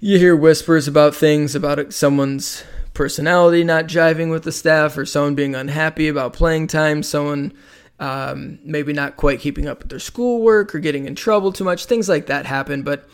You 0.00 0.18
hear 0.18 0.36
whispers 0.36 0.86
about 0.86 1.14
things 1.14 1.54
about 1.54 1.92
someone's 1.92 2.64
personality 2.94 3.62
not 3.64 3.86
jiving 3.86 4.30
with 4.30 4.42
the 4.42 4.52
staff 4.52 4.98
or 4.98 5.06
someone 5.06 5.34
being 5.34 5.54
unhappy 5.54 6.08
about 6.08 6.32
playing 6.32 6.66
time, 6.66 7.02
someone 7.02 7.52
um, 8.00 8.58
maybe 8.64 8.92
not 8.92 9.16
quite 9.16 9.40
keeping 9.40 9.66
up 9.66 9.80
with 9.80 9.88
their 9.88 9.98
schoolwork 9.98 10.74
or 10.74 10.78
getting 10.78 11.06
in 11.06 11.14
trouble 11.14 11.52
too 11.52 11.64
much. 11.64 11.86
Things 11.86 12.08
like 12.08 12.26
that 12.26 12.46
happen, 12.46 12.82
but 12.82 13.08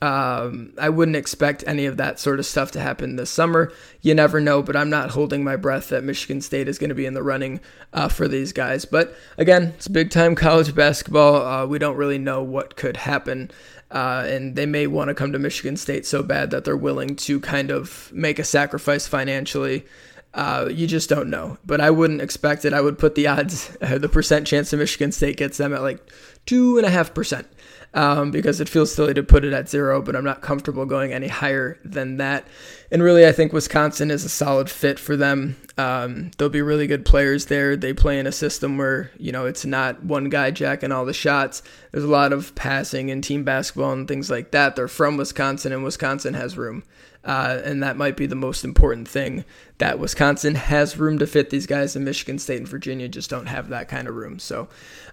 um, 0.00 0.72
I 0.78 0.88
wouldn't 0.88 1.16
expect 1.16 1.64
any 1.66 1.86
of 1.86 1.96
that 1.96 2.18
sort 2.18 2.38
of 2.38 2.46
stuff 2.46 2.70
to 2.72 2.80
happen 2.80 3.16
this 3.16 3.30
summer. 3.30 3.72
You 4.00 4.14
never 4.14 4.40
know, 4.40 4.62
but 4.62 4.76
I'm 4.76 4.90
not 4.90 5.10
holding 5.10 5.42
my 5.42 5.56
breath 5.56 5.88
that 5.88 6.04
Michigan 6.04 6.40
State 6.40 6.68
is 6.68 6.78
going 6.78 6.90
to 6.90 6.94
be 6.94 7.06
in 7.06 7.14
the 7.14 7.22
running 7.22 7.60
uh, 7.92 8.08
for 8.08 8.28
these 8.28 8.52
guys. 8.52 8.84
But 8.84 9.14
again, 9.36 9.74
it's 9.76 9.88
big 9.88 10.10
time 10.10 10.34
college 10.34 10.74
basketball. 10.74 11.44
Uh, 11.44 11.66
we 11.66 11.78
don't 11.78 11.96
really 11.96 12.18
know 12.18 12.42
what 12.42 12.76
could 12.76 12.98
happen 12.98 13.50
uh, 13.90 14.24
and 14.26 14.54
they 14.54 14.66
may 14.66 14.86
want 14.86 15.08
to 15.08 15.14
come 15.14 15.32
to 15.32 15.38
Michigan 15.38 15.76
State 15.76 16.06
so 16.06 16.22
bad 16.22 16.50
that 16.50 16.64
they're 16.64 16.76
willing 16.76 17.16
to 17.16 17.40
kind 17.40 17.70
of 17.70 18.10
make 18.12 18.38
a 18.38 18.44
sacrifice 18.44 19.06
financially. 19.06 19.86
Uh, 20.34 20.68
you 20.70 20.86
just 20.86 21.08
don't 21.08 21.30
know. 21.30 21.56
But 21.64 21.80
I 21.80 21.90
wouldn't 21.90 22.20
expect 22.20 22.64
it. 22.64 22.74
I 22.74 22.82
would 22.82 22.98
put 22.98 23.14
the 23.14 23.26
odds, 23.26 23.76
uh, 23.80 23.98
the 23.98 24.08
percent 24.08 24.46
chance 24.46 24.72
of 24.72 24.78
Michigan 24.78 25.12
State 25.12 25.38
gets 25.38 25.56
them 25.56 25.72
at 25.72 25.82
like 25.82 26.00
two 26.44 26.76
and 26.76 26.86
a 26.86 26.90
half 26.90 27.14
percent 27.14 27.46
um, 27.94 28.30
because 28.30 28.60
it 28.60 28.68
feels 28.68 28.94
silly 28.94 29.14
to 29.14 29.22
put 29.22 29.44
it 29.44 29.52
at 29.52 29.68
zero, 29.68 30.02
but 30.02 30.14
I'm 30.14 30.24
not 30.24 30.42
comfortable 30.42 30.84
going 30.84 31.12
any 31.12 31.28
higher 31.28 31.78
than 31.84 32.18
that. 32.18 32.46
And 32.90 33.02
really, 33.02 33.26
I 33.26 33.32
think 33.32 33.52
Wisconsin 33.52 34.10
is 34.10 34.24
a 34.24 34.28
solid 34.28 34.70
fit 34.70 34.98
for 34.98 35.16
them. 35.16 35.56
Um, 35.76 36.30
they'll 36.36 36.48
be 36.48 36.62
really 36.62 36.86
good 36.86 37.04
players 37.04 37.46
there. 37.46 37.76
They 37.76 37.92
play 37.92 38.18
in 38.18 38.26
a 38.26 38.32
system 38.32 38.78
where, 38.78 39.10
you 39.18 39.32
know, 39.32 39.46
it's 39.46 39.64
not 39.64 40.02
one 40.04 40.28
guy 40.28 40.50
jacking 40.50 40.92
all 40.92 41.04
the 41.04 41.12
shots. 41.12 41.62
There's 41.92 42.04
a 42.04 42.08
lot 42.08 42.32
of 42.32 42.54
passing 42.54 43.10
and 43.10 43.22
team 43.22 43.44
basketball 43.44 43.92
and 43.92 44.06
things 44.06 44.30
like 44.30 44.50
that. 44.50 44.76
They're 44.76 44.88
from 44.88 45.16
Wisconsin, 45.16 45.72
and 45.72 45.84
Wisconsin 45.84 46.34
has 46.34 46.58
room. 46.58 46.84
Uh, 47.28 47.60
and 47.62 47.82
that 47.82 47.98
might 47.98 48.16
be 48.16 48.24
the 48.24 48.34
most 48.34 48.64
important 48.64 49.06
thing 49.06 49.44
that 49.76 49.98
Wisconsin 49.98 50.54
has 50.54 50.96
room 50.96 51.18
to 51.18 51.26
fit 51.26 51.50
these 51.50 51.66
guys, 51.66 51.94
and 51.94 52.02
Michigan 52.02 52.38
State 52.38 52.56
and 52.56 52.66
Virginia 52.66 53.06
just 53.06 53.28
don't 53.28 53.44
have 53.44 53.68
that 53.68 53.86
kind 53.86 54.08
of 54.08 54.14
room. 54.14 54.38
So, 54.38 54.68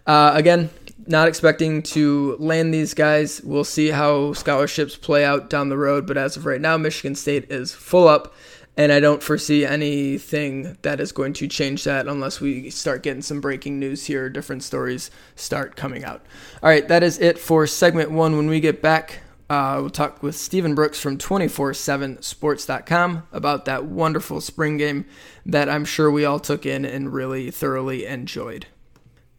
uh, 0.07 0.31
again, 0.33 0.69
not 1.07 1.27
expecting 1.27 1.83
to 1.83 2.37
land 2.39 2.73
these 2.73 2.93
guys. 2.93 3.41
We'll 3.43 3.65
see 3.65 3.89
how 3.89 4.31
scholarships 4.31 4.95
play 4.95 5.25
out 5.25 5.49
down 5.49 5.67
the 5.67 5.77
road, 5.77 6.07
but 6.07 6.15
as 6.15 6.37
of 6.37 6.45
right 6.45 6.61
now, 6.61 6.77
Michigan 6.77 7.15
State 7.15 7.51
is 7.51 7.73
full 7.73 8.07
up, 8.07 8.33
and 8.77 8.93
I 8.93 9.01
don't 9.01 9.21
foresee 9.21 9.65
anything 9.65 10.77
that 10.83 11.01
is 11.01 11.11
going 11.11 11.33
to 11.33 11.49
change 11.49 11.83
that 11.83 12.07
unless 12.07 12.39
we 12.39 12.69
start 12.69 13.03
getting 13.03 13.23
some 13.23 13.41
breaking 13.41 13.77
news 13.77 14.05
here, 14.05 14.29
different 14.29 14.63
stories 14.63 15.11
start 15.35 15.75
coming 15.75 16.05
out. 16.05 16.25
All 16.63 16.69
right, 16.69 16.87
that 16.87 17.03
is 17.03 17.19
it 17.19 17.37
for 17.37 17.67
segment 17.67 18.11
one. 18.11 18.37
When 18.37 18.47
we 18.47 18.61
get 18.61 18.81
back, 18.81 19.19
uh, 19.49 19.77
we'll 19.79 19.89
talk 19.89 20.23
with 20.23 20.35
Stephen 20.35 20.75
Brooks 20.75 20.99
from 20.99 21.17
247sports.com 21.17 23.27
about 23.31 23.65
that 23.65 23.85
wonderful 23.85 24.41
spring 24.41 24.77
game 24.77 25.05
that 25.45 25.69
I'm 25.69 25.85
sure 25.85 26.09
we 26.09 26.25
all 26.25 26.39
took 26.39 26.65
in 26.65 26.85
and 26.85 27.13
really 27.13 27.51
thoroughly 27.51 28.05
enjoyed. 28.05 28.65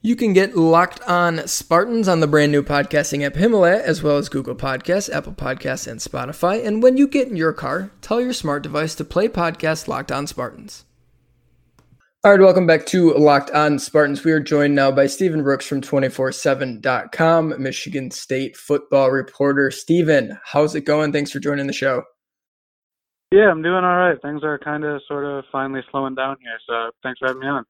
You 0.03 0.15
can 0.15 0.33
get 0.33 0.57
Locked 0.57 1.01
On 1.09 1.49
Spartans 1.49 2.07
on 2.07 2.21
the 2.21 2.29
brand 2.29 2.53
new 2.53 2.63
podcasting 2.63 3.27
app 3.27 3.35
Himalaya, 3.35 3.83
as 3.83 4.05
well 4.05 4.19
as 4.19 4.29
Google 4.29 4.55
Podcasts, 4.55 5.13
Apple 5.13 5.33
Podcasts, 5.33 5.89
and 5.89 5.99
Spotify. 5.99 6.65
And 6.65 6.81
when 6.81 6.97
you 6.97 7.09
get 7.09 7.27
in 7.27 7.35
your 7.35 7.53
car, 7.53 7.91
tell 8.03 8.21
your 8.21 8.33
smart 8.33 8.63
device 8.63 8.95
to 8.95 9.05
play 9.05 9.27
podcast 9.27 9.89
Locked 9.89 10.13
On 10.13 10.29
Spartans. 10.29 10.85
All 12.27 12.33
right, 12.33 12.41
welcome 12.41 12.67
back 12.67 12.87
to 12.87 13.13
Locked 13.13 13.53
On 13.53 13.79
Spartans. 13.79 14.25
We 14.25 14.33
are 14.33 14.41
joined 14.41 14.75
now 14.75 14.91
by 14.91 15.07
Stephen 15.07 15.45
Brooks 15.45 15.65
from 15.65 15.81
247.com, 15.81 17.63
Michigan 17.63 18.11
State 18.11 18.57
football 18.57 19.13
reporter. 19.13 19.71
Stephen, 19.71 20.37
how's 20.45 20.75
it 20.75 20.81
going? 20.81 21.13
Thanks 21.13 21.31
for 21.31 21.39
joining 21.39 21.69
the 21.69 21.73
show. 21.73 22.03
Yeah, 23.31 23.49
I'm 23.49 23.63
doing 23.63 23.85
all 23.85 23.97
right. 23.97 24.21
Things 24.23 24.43
are 24.43 24.59
kind 24.59 24.85
of 24.85 25.03
sort 25.07 25.25
of 25.25 25.45
finally 25.53 25.83
slowing 25.93 26.17
down 26.17 26.37
here. 26.43 26.59
So 26.69 26.91
thanks 27.05 27.21
for 27.21 27.29
having 27.29 27.43
me 27.43 27.47
on. 27.47 27.65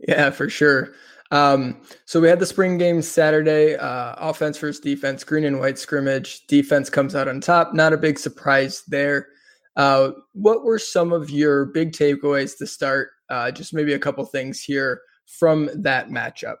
Yeah, 0.00 0.30
for 0.30 0.50
sure. 0.50 0.88
Um, 1.30 1.80
so 2.04 2.20
we 2.20 2.26
had 2.26 2.40
the 2.40 2.46
spring 2.46 2.78
game 2.78 3.02
Saturday, 3.02 3.76
uh, 3.76 4.16
offense 4.18 4.58
versus 4.58 4.80
defense, 4.80 5.22
green 5.22 5.44
and 5.44 5.60
white 5.60 5.78
scrimmage. 5.78 6.48
Defense 6.48 6.90
comes 6.90 7.14
out 7.14 7.28
on 7.28 7.40
top. 7.40 7.74
Not 7.74 7.92
a 7.92 7.96
big 7.96 8.18
surprise 8.18 8.82
there. 8.88 9.28
Uh, 9.76 10.10
what 10.32 10.64
were 10.64 10.80
some 10.80 11.12
of 11.12 11.30
your 11.30 11.66
big 11.66 11.92
takeaways 11.92 12.58
to 12.58 12.66
start? 12.66 13.10
Uh, 13.30 13.50
just 13.50 13.72
maybe 13.72 13.94
a 13.94 13.98
couple 13.98 14.24
things 14.24 14.62
here 14.62 15.00
from 15.38 15.70
that 15.82 16.08
matchup. 16.08 16.56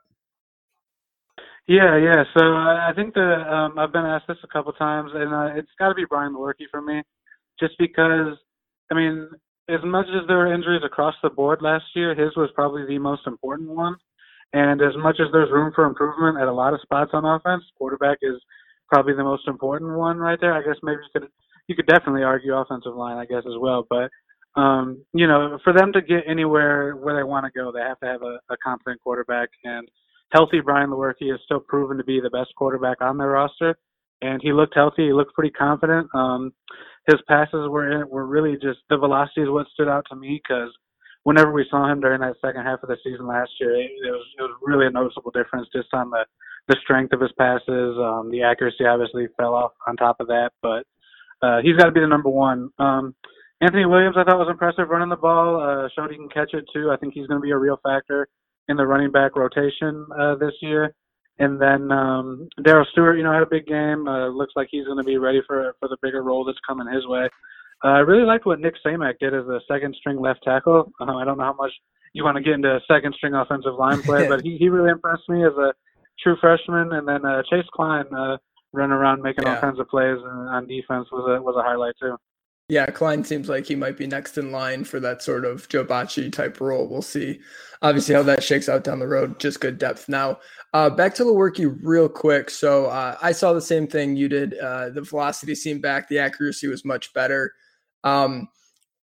Yeah, 1.66 1.96
yeah. 1.98 2.24
So 2.36 2.42
I 2.42 2.92
think 2.96 3.14
the 3.14 3.20
um, 3.20 3.78
I've 3.78 3.92
been 3.92 4.06
asked 4.06 4.26
this 4.28 4.38
a 4.42 4.48
couple 4.48 4.72
times, 4.72 5.10
and 5.14 5.34
uh, 5.34 5.58
it's 5.58 5.70
got 5.78 5.88
to 5.88 5.94
be 5.94 6.04
Brian 6.08 6.34
Lewerke 6.34 6.66
for 6.70 6.80
me, 6.80 7.02
just 7.58 7.74
because. 7.78 8.36
I 8.92 8.96
mean, 8.96 9.28
as 9.68 9.78
much 9.84 10.06
as 10.08 10.26
there 10.26 10.38
were 10.38 10.52
injuries 10.52 10.82
across 10.84 11.14
the 11.22 11.30
board 11.30 11.62
last 11.62 11.84
year, 11.94 12.14
his 12.14 12.34
was 12.36 12.50
probably 12.56 12.84
the 12.86 12.98
most 12.98 13.22
important 13.26 13.68
one. 13.70 13.94
And 14.52 14.82
as 14.82 14.96
much 14.98 15.20
as 15.20 15.28
there's 15.32 15.50
room 15.52 15.70
for 15.74 15.84
improvement 15.84 16.38
at 16.40 16.48
a 16.48 16.52
lot 16.52 16.74
of 16.74 16.80
spots 16.82 17.10
on 17.12 17.24
offense, 17.24 17.62
quarterback 17.78 18.18
is 18.20 18.34
probably 18.88 19.14
the 19.14 19.22
most 19.22 19.46
important 19.46 19.96
one 19.96 20.18
right 20.18 20.40
there. 20.40 20.54
I 20.54 20.62
guess 20.62 20.74
maybe 20.82 20.98
you 21.02 21.20
could 21.20 21.30
you 21.68 21.76
could 21.76 21.86
definitely 21.86 22.24
argue 22.24 22.54
offensive 22.54 22.96
line, 22.96 23.16
I 23.16 23.26
guess 23.26 23.44
as 23.46 23.58
well. 23.60 23.86
But 23.88 24.10
um, 24.56 25.04
you 25.12 25.26
know, 25.26 25.58
for 25.62 25.72
them 25.72 25.92
to 25.92 26.00
get 26.00 26.24
anywhere 26.26 26.96
where 26.96 27.16
they 27.16 27.22
want 27.22 27.46
to 27.46 27.58
go, 27.58 27.70
they 27.72 27.80
have 27.80 28.00
to 28.00 28.06
have 28.06 28.22
a, 28.22 28.38
a 28.52 28.56
competent 28.64 29.00
quarterback. 29.00 29.48
And 29.64 29.88
healthy 30.32 30.60
Brian 30.60 30.90
Lewerke 30.90 31.32
is 31.32 31.40
still 31.44 31.60
proven 31.60 31.96
to 31.98 32.04
be 32.04 32.20
the 32.20 32.30
best 32.30 32.50
quarterback 32.56 33.00
on 33.00 33.18
their 33.18 33.28
roster. 33.28 33.76
And 34.22 34.40
he 34.42 34.52
looked 34.52 34.74
healthy. 34.74 35.06
He 35.06 35.12
looked 35.12 35.34
pretty 35.34 35.52
confident. 35.52 36.08
Um, 36.14 36.52
his 37.06 37.20
passes 37.28 37.68
were 37.68 38.02
in, 38.02 38.08
were 38.08 38.26
really 38.26 38.54
just 38.54 38.80
the 38.90 38.98
velocity 38.98 39.42
is 39.42 39.48
what 39.48 39.66
stood 39.72 39.88
out 39.88 40.04
to 40.10 40.16
me 40.16 40.40
because 40.42 40.70
whenever 41.22 41.52
we 41.52 41.66
saw 41.70 41.90
him 41.90 42.00
during 42.00 42.20
that 42.20 42.36
second 42.44 42.64
half 42.64 42.82
of 42.82 42.88
the 42.88 42.96
season 43.02 43.26
last 43.26 43.50
year, 43.58 43.74
it, 43.74 43.90
it 44.04 44.10
was 44.10 44.26
it 44.38 44.42
was 44.42 44.58
really 44.62 44.86
a 44.86 44.90
noticeable 44.90 45.30
difference 45.30 45.68
just 45.74 45.88
on 45.94 46.10
the 46.10 46.24
the 46.68 46.76
strength 46.82 47.12
of 47.12 47.20
his 47.20 47.32
passes. 47.38 47.96
Um, 47.98 48.30
the 48.30 48.42
accuracy 48.42 48.84
obviously 48.84 49.28
fell 49.36 49.54
off 49.54 49.72
on 49.86 49.96
top 49.96 50.16
of 50.20 50.26
that, 50.26 50.50
but 50.62 50.84
uh, 51.42 51.60
he's 51.62 51.76
got 51.76 51.86
to 51.86 51.92
be 51.92 52.00
the 52.00 52.06
number 52.06 52.28
one. 52.28 52.70
Um, 52.78 53.14
Anthony 53.60 53.84
Williams, 53.84 54.16
I 54.16 54.24
thought 54.24 54.38
was 54.38 54.48
impressive 54.50 54.88
running 54.88 55.10
the 55.10 55.16
ball. 55.16 55.60
Uh, 55.60 55.88
showed 55.94 56.10
he 56.10 56.16
can 56.16 56.28
catch 56.30 56.54
it 56.54 56.64
too. 56.72 56.90
I 56.90 56.96
think 56.96 57.12
he's 57.12 57.26
going 57.26 57.40
to 57.40 57.44
be 57.44 57.50
a 57.50 57.58
real 57.58 57.78
factor 57.82 58.28
in 58.68 58.76
the 58.76 58.86
running 58.86 59.10
back 59.10 59.36
rotation 59.36 60.06
uh, 60.18 60.36
this 60.36 60.54
year. 60.62 60.94
And 61.38 61.60
then 61.60 61.90
um, 61.90 62.48
Darrell 62.64 62.86
Stewart, 62.92 63.16
you 63.16 63.24
know, 63.24 63.32
had 63.32 63.42
a 63.42 63.46
big 63.50 63.66
game. 63.66 64.06
Uh, 64.06 64.28
looks 64.28 64.52
like 64.56 64.68
he's 64.70 64.84
going 64.84 64.98
to 64.98 65.04
be 65.04 65.18
ready 65.18 65.40
for 65.46 65.74
for 65.80 65.88
the 65.88 65.96
bigger 66.02 66.22
role 66.22 66.44
that's 66.44 66.58
coming 66.66 66.92
his 66.92 67.06
way. 67.06 67.28
Uh, 67.82 67.88
I 67.88 67.98
really 68.00 68.24
liked 68.24 68.46
what 68.46 68.60
Nick 68.60 68.74
Samac 68.84 69.14
did 69.20 69.34
as 69.34 69.46
a 69.46 69.60
second 69.66 69.96
string 69.98 70.20
left 70.20 70.40
tackle. 70.44 70.92
Uh, 71.00 71.16
I 71.16 71.24
don't 71.24 71.38
know 71.38 71.44
how 71.44 71.54
much 71.54 71.72
you 72.12 72.24
want 72.24 72.36
to 72.36 72.42
get 72.42 72.54
into 72.54 72.78
second 72.86 73.14
string 73.16 73.34
offensive 73.34 73.74
line 73.74 74.02
play, 74.02 74.28
but 74.28 74.42
he, 74.42 74.56
he 74.58 74.68
really 74.68 74.90
impressed 74.90 75.28
me 75.28 75.44
as 75.44 75.52
a 75.52 75.72
true 76.22 76.36
freshman. 76.40 76.92
And 76.92 77.08
then 77.08 77.24
uh, 77.24 77.42
Chase 77.48 77.64
Kline 77.72 78.04
uh, 78.14 78.36
running 78.72 78.92
around 78.92 79.22
making 79.22 79.44
yeah. 79.44 79.54
all 79.54 79.60
kinds 79.60 79.80
of 79.80 79.88
plays 79.88 80.18
on 80.18 80.66
defense 80.66 81.08
was 81.10 81.24
a 81.26 81.42
was 81.42 81.56
a 81.58 81.62
highlight 81.62 81.94
too. 82.00 82.16
Yeah, 82.70 82.86
Kline 82.86 83.24
seems 83.24 83.48
like 83.48 83.66
he 83.66 83.74
might 83.74 83.98
be 83.98 84.06
next 84.06 84.38
in 84.38 84.52
line 84.52 84.84
for 84.84 85.00
that 85.00 85.22
sort 85.22 85.44
of 85.44 85.68
Joe 85.68 85.84
Bachie 85.84 86.32
type 86.32 86.60
role. 86.60 86.86
We'll 86.86 87.02
see, 87.02 87.40
obviously, 87.82 88.14
how 88.14 88.22
that 88.22 88.44
shakes 88.44 88.68
out 88.68 88.84
down 88.84 89.00
the 89.00 89.08
road. 89.08 89.40
Just 89.40 89.60
good 89.60 89.76
depth. 89.76 90.08
Now, 90.08 90.38
uh, 90.72 90.88
back 90.88 91.12
to 91.16 91.24
Lewerke 91.24 91.76
real 91.82 92.08
quick. 92.08 92.48
So 92.48 92.86
uh, 92.86 93.16
I 93.20 93.32
saw 93.32 93.52
the 93.52 93.60
same 93.60 93.88
thing 93.88 94.14
you 94.14 94.28
did. 94.28 94.56
Uh, 94.56 94.90
the 94.90 95.02
velocity 95.02 95.56
seemed 95.56 95.82
back. 95.82 96.08
The 96.08 96.20
accuracy 96.20 96.68
was 96.68 96.84
much 96.84 97.12
better. 97.12 97.54
Um, 98.04 98.48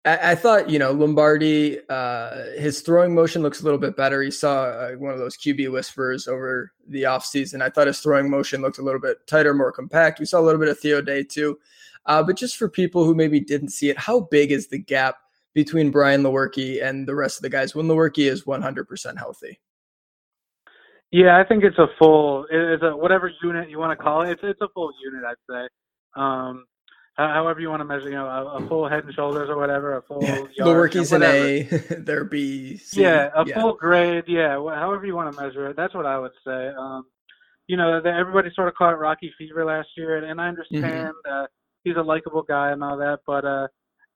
I, 0.05 0.31
I, 0.31 0.35
thought, 0.35 0.69
you 0.69 0.79
know, 0.79 0.93
Lombardi, 0.93 1.81
uh, 1.89 2.45
his 2.57 2.79
throwing 2.79 3.13
motion 3.13 3.41
looks 3.41 3.59
a 3.59 3.65
little 3.65 3.79
bit 3.79 3.97
better. 3.97 4.23
He 4.23 4.31
saw 4.31 4.63
uh, 4.63 4.91
one 4.93 5.11
of 5.11 5.19
those 5.19 5.35
QB 5.35 5.73
whispers 5.73 6.29
over 6.29 6.71
the 6.87 7.03
offseason. 7.03 7.61
I 7.61 7.69
thought 7.69 7.87
his 7.87 7.99
throwing 7.99 8.29
motion 8.29 8.61
looked 8.61 8.77
a 8.77 8.81
little 8.81 9.01
bit 9.01 9.27
tighter, 9.27 9.53
more 9.53 9.73
compact. 9.73 10.21
We 10.21 10.25
saw 10.25 10.39
a 10.39 10.45
little 10.45 10.61
bit 10.61 10.69
of 10.69 10.79
Theo 10.79 11.01
Day 11.01 11.23
too. 11.23 11.59
Uh, 12.07 12.23
but 12.23 12.37
just 12.37 12.57
for 12.57 12.69
people 12.69 13.03
who 13.03 13.13
maybe 13.13 13.39
didn't 13.39 13.69
see 13.69 13.89
it, 13.89 13.97
how 13.99 14.21
big 14.21 14.51
is 14.51 14.69
the 14.69 14.79
gap 14.79 15.17
between 15.53 15.91
Brian 15.91 16.23
Lewerke 16.23 16.83
and 16.83 17.07
the 17.07 17.15
rest 17.15 17.37
of 17.37 17.43
the 17.43 17.49
guys 17.49 17.75
when 17.75 17.87
Lewerke 17.87 18.29
is 18.29 18.45
100% 18.45 19.17
healthy? 19.17 19.59
Yeah, 21.11 21.39
I 21.39 21.43
think 21.43 21.63
it's 21.63 21.77
a 21.77 21.87
full, 21.99 22.45
it's 22.49 22.83
a 22.83 22.95
whatever 22.95 23.31
unit 23.41 23.69
you 23.69 23.79
want 23.79 23.97
to 23.97 24.03
call 24.03 24.23
it. 24.23 24.31
It's 24.31 24.41
it's 24.43 24.59
a 24.61 24.67
full 24.73 24.91
unit, 25.01 25.23
I'd 25.25 25.35
say. 25.49 25.67
Um, 26.21 26.65
however 27.17 27.59
you 27.59 27.69
want 27.69 27.79
to 27.79 27.85
measure, 27.85 28.09
you 28.09 28.15
know, 28.15 28.27
a, 28.27 28.63
a, 28.63 28.67
full 28.67 28.87
head 28.87 29.05
and 29.05 29.13
shoulders 29.13 29.49
or 29.49 29.57
whatever, 29.57 29.97
a 29.97 30.01
full. 30.01 30.21
Yeah. 30.21 30.43
Lewerke's 30.59 31.13
an 31.13 31.23
A, 31.23 31.63
there 31.99 32.25
B. 32.25 32.77
C. 32.77 33.01
Yeah, 33.01 33.29
a 33.35 33.45
yeah. 33.45 33.59
full 33.59 33.73
grade. 33.75 34.25
Yeah, 34.27 34.55
however 34.55 35.05
you 35.05 35.15
want 35.15 35.33
to 35.33 35.41
measure 35.41 35.67
it. 35.69 35.77
That's 35.77 35.93
what 35.93 36.05
I 36.05 36.19
would 36.19 36.33
say. 36.45 36.69
Um, 36.77 37.05
you 37.67 37.77
know, 37.77 38.01
the, 38.01 38.09
everybody 38.09 38.49
sort 38.53 38.67
of 38.67 38.75
caught 38.75 38.99
Rocky 38.99 39.33
Fever 39.37 39.65
last 39.65 39.89
year, 39.95 40.17
and, 40.17 40.25
and 40.25 40.39
I 40.39 40.49
mm-hmm. 40.49 40.49
understand. 40.49 41.15
Mm-hmm. 41.25 41.43
Uh, 41.43 41.47
he's 41.83 41.95
a 41.97 42.01
likable 42.01 42.43
guy 42.43 42.71
and 42.71 42.83
all 42.83 42.97
that. 42.97 43.19
But 43.25 43.45
uh, 43.45 43.67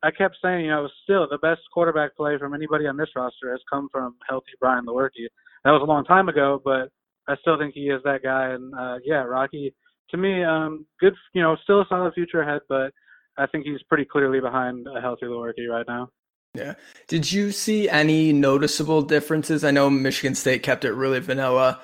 I 0.04 0.12
kept 0.12 0.38
saying, 0.42 0.66
you 0.66 0.72
know, 0.72 0.88
still 1.04 1.28
the 1.30 1.38
best 1.38 1.62
quarterback 1.74 2.16
play 2.16 2.38
from 2.38 2.54
anybody 2.54 2.88
on 2.88 2.98
this 2.98 3.10
roster 3.16 3.52
has 3.52 3.62
come 3.72 3.88
from 3.92 4.16
healthy 4.28 4.52
Brian 4.60 4.86
Lewerke. 4.86 5.28
That 5.64 5.72
was 5.72 5.82
a 5.82 5.86
long 5.86 6.04
time 6.06 6.28
ago, 6.28 6.62
but 6.64 6.90
I 7.28 7.36
still 7.42 7.58
think 7.58 7.74
he 7.74 7.90
is 7.90 8.02
that 8.04 8.24
guy. 8.24 8.50
And 8.52 8.74
uh, 8.74 8.98
yeah, 9.06 9.24
Rocky, 9.24 9.74
to 10.10 10.18
me, 10.18 10.44
um, 10.44 10.86
good. 11.00 11.14
You 11.34 11.42
know, 11.42 11.56
still 11.64 11.82
a 11.82 11.86
solid 11.88 12.14
future 12.14 12.42
ahead, 12.42 12.62
but 12.68 12.92
I 13.38 13.48
think 13.48 13.66
he's 13.66 13.82
pretty 13.84 14.06
clearly 14.06 14.40
behind 14.40 14.88
a 14.96 15.00
healthy 15.02 15.26
Lewerke 15.26 15.70
right 15.70 15.86
now. 15.88 16.10
Yeah. 16.54 16.74
Did 17.08 17.32
you 17.32 17.52
see 17.52 17.88
any 17.88 18.34
noticeable 18.34 19.04
differences? 19.04 19.64
I 19.64 19.72
know 19.72 19.90
Michigan 19.90 20.36
State 20.36 20.64
kept 20.64 20.84
it 20.84 20.92
really 20.92 21.20
vanilla 21.20 21.80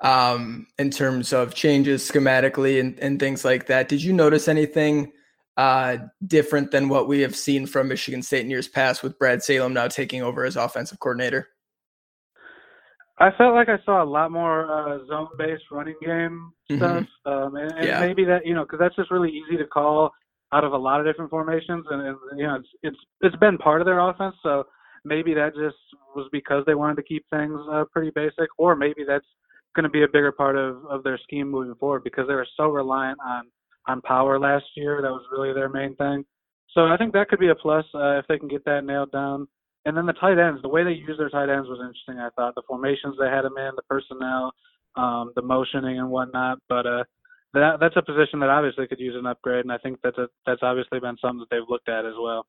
um, 0.00 0.66
in 0.78 0.90
terms 0.90 1.32
of 1.32 1.54
changes 1.54 2.08
schematically 2.08 2.78
and, 2.78 2.98
and 3.00 3.18
things 3.18 3.44
like 3.44 3.66
that. 3.66 3.88
Did 3.88 4.02
you 4.02 4.12
notice 4.12 4.46
anything 4.46 5.12
uh, 5.56 5.98
different 6.26 6.70
than 6.70 6.88
what 6.88 7.08
we 7.08 7.20
have 7.20 7.36
seen 7.36 7.66
from 7.66 7.88
Michigan 7.88 8.22
State 8.22 8.44
in 8.44 8.50
years 8.50 8.68
past 8.68 9.02
with 9.02 9.18
Brad 9.18 9.42
Salem 9.42 9.74
now 9.74 9.88
taking 9.88 10.22
over 10.22 10.44
as 10.44 10.56
offensive 10.56 11.00
coordinator? 11.00 11.48
I 13.18 13.30
felt 13.36 13.54
like 13.54 13.68
I 13.68 13.78
saw 13.84 14.02
a 14.02 14.04
lot 14.04 14.32
more 14.32 14.70
uh, 14.72 14.98
zone-based 15.06 15.64
running 15.70 15.96
game 16.02 16.52
mm-hmm. 16.70 16.76
stuff, 16.76 17.06
um, 17.26 17.56
and, 17.56 17.72
and 17.72 17.86
yeah. 17.86 18.00
maybe 18.00 18.24
that 18.24 18.46
you 18.46 18.54
know 18.54 18.64
because 18.64 18.78
that's 18.78 18.96
just 18.96 19.10
really 19.10 19.30
easy 19.30 19.56
to 19.56 19.66
call 19.66 20.10
out 20.52 20.64
of 20.64 20.72
a 20.72 20.76
lot 20.76 21.00
of 21.00 21.06
different 21.06 21.30
formations, 21.30 21.84
and, 21.90 22.02
and 22.02 22.16
you 22.36 22.46
know 22.46 22.56
it's 22.56 22.68
it's 22.82 22.96
it's 23.20 23.36
been 23.36 23.58
part 23.58 23.80
of 23.80 23.86
their 23.86 24.00
offense, 24.00 24.34
so 24.42 24.64
maybe 25.04 25.34
that 25.34 25.54
just 25.54 25.76
was 26.16 26.28
because 26.32 26.64
they 26.66 26.74
wanted 26.74 26.96
to 26.96 27.02
keep 27.02 27.24
things 27.30 27.58
uh, 27.70 27.84
pretty 27.92 28.10
basic, 28.14 28.48
or 28.58 28.74
maybe 28.74 29.04
that's 29.06 29.26
going 29.76 29.84
to 29.84 29.90
be 29.90 30.02
a 30.02 30.08
bigger 30.08 30.32
part 30.32 30.56
of 30.56 30.84
of 30.86 31.04
their 31.04 31.18
scheme 31.22 31.50
moving 31.50 31.74
forward 31.76 32.02
because 32.02 32.26
they 32.26 32.34
were 32.34 32.48
so 32.56 32.68
reliant 32.68 33.18
on 33.24 33.44
on 33.86 34.00
power 34.02 34.38
last 34.38 34.64
year. 34.76 35.00
That 35.02 35.10
was 35.10 35.24
really 35.32 35.52
their 35.52 35.68
main 35.68 35.96
thing. 35.96 36.24
So 36.74 36.86
I 36.86 36.96
think 36.96 37.12
that 37.12 37.28
could 37.28 37.38
be 37.38 37.48
a 37.48 37.54
plus 37.54 37.84
uh, 37.94 38.18
if 38.18 38.26
they 38.28 38.38
can 38.38 38.48
get 38.48 38.64
that 38.64 38.84
nailed 38.84 39.12
down. 39.12 39.46
And 39.84 39.96
then 39.96 40.06
the 40.06 40.12
tight 40.14 40.38
ends, 40.38 40.62
the 40.62 40.68
way 40.68 40.84
they 40.84 40.92
use 40.92 41.18
their 41.18 41.28
tight 41.28 41.50
ends 41.50 41.68
was 41.68 41.80
interesting. 41.80 42.18
I 42.18 42.30
thought 42.36 42.54
the 42.54 42.62
formations 42.66 43.16
they 43.18 43.28
had 43.28 43.42
them 43.42 43.58
in, 43.58 43.72
the 43.74 43.82
personnel, 43.88 44.52
um, 44.96 45.32
the 45.34 45.42
motioning 45.42 45.98
and 45.98 46.08
whatnot. 46.08 46.58
But 46.68 46.86
uh, 46.86 47.04
that 47.54 47.78
that's 47.80 47.96
a 47.96 48.02
position 48.02 48.38
that 48.40 48.48
obviously 48.48 48.86
could 48.86 49.00
use 49.00 49.16
an 49.18 49.26
upgrade, 49.26 49.64
and 49.64 49.72
I 49.72 49.78
think 49.78 49.98
that's 50.02 50.16
that's 50.46 50.62
obviously 50.62 51.00
been 51.00 51.16
something 51.20 51.40
that 51.40 51.50
they've 51.50 51.68
looked 51.68 51.88
at 51.88 52.06
as 52.06 52.14
well. 52.20 52.46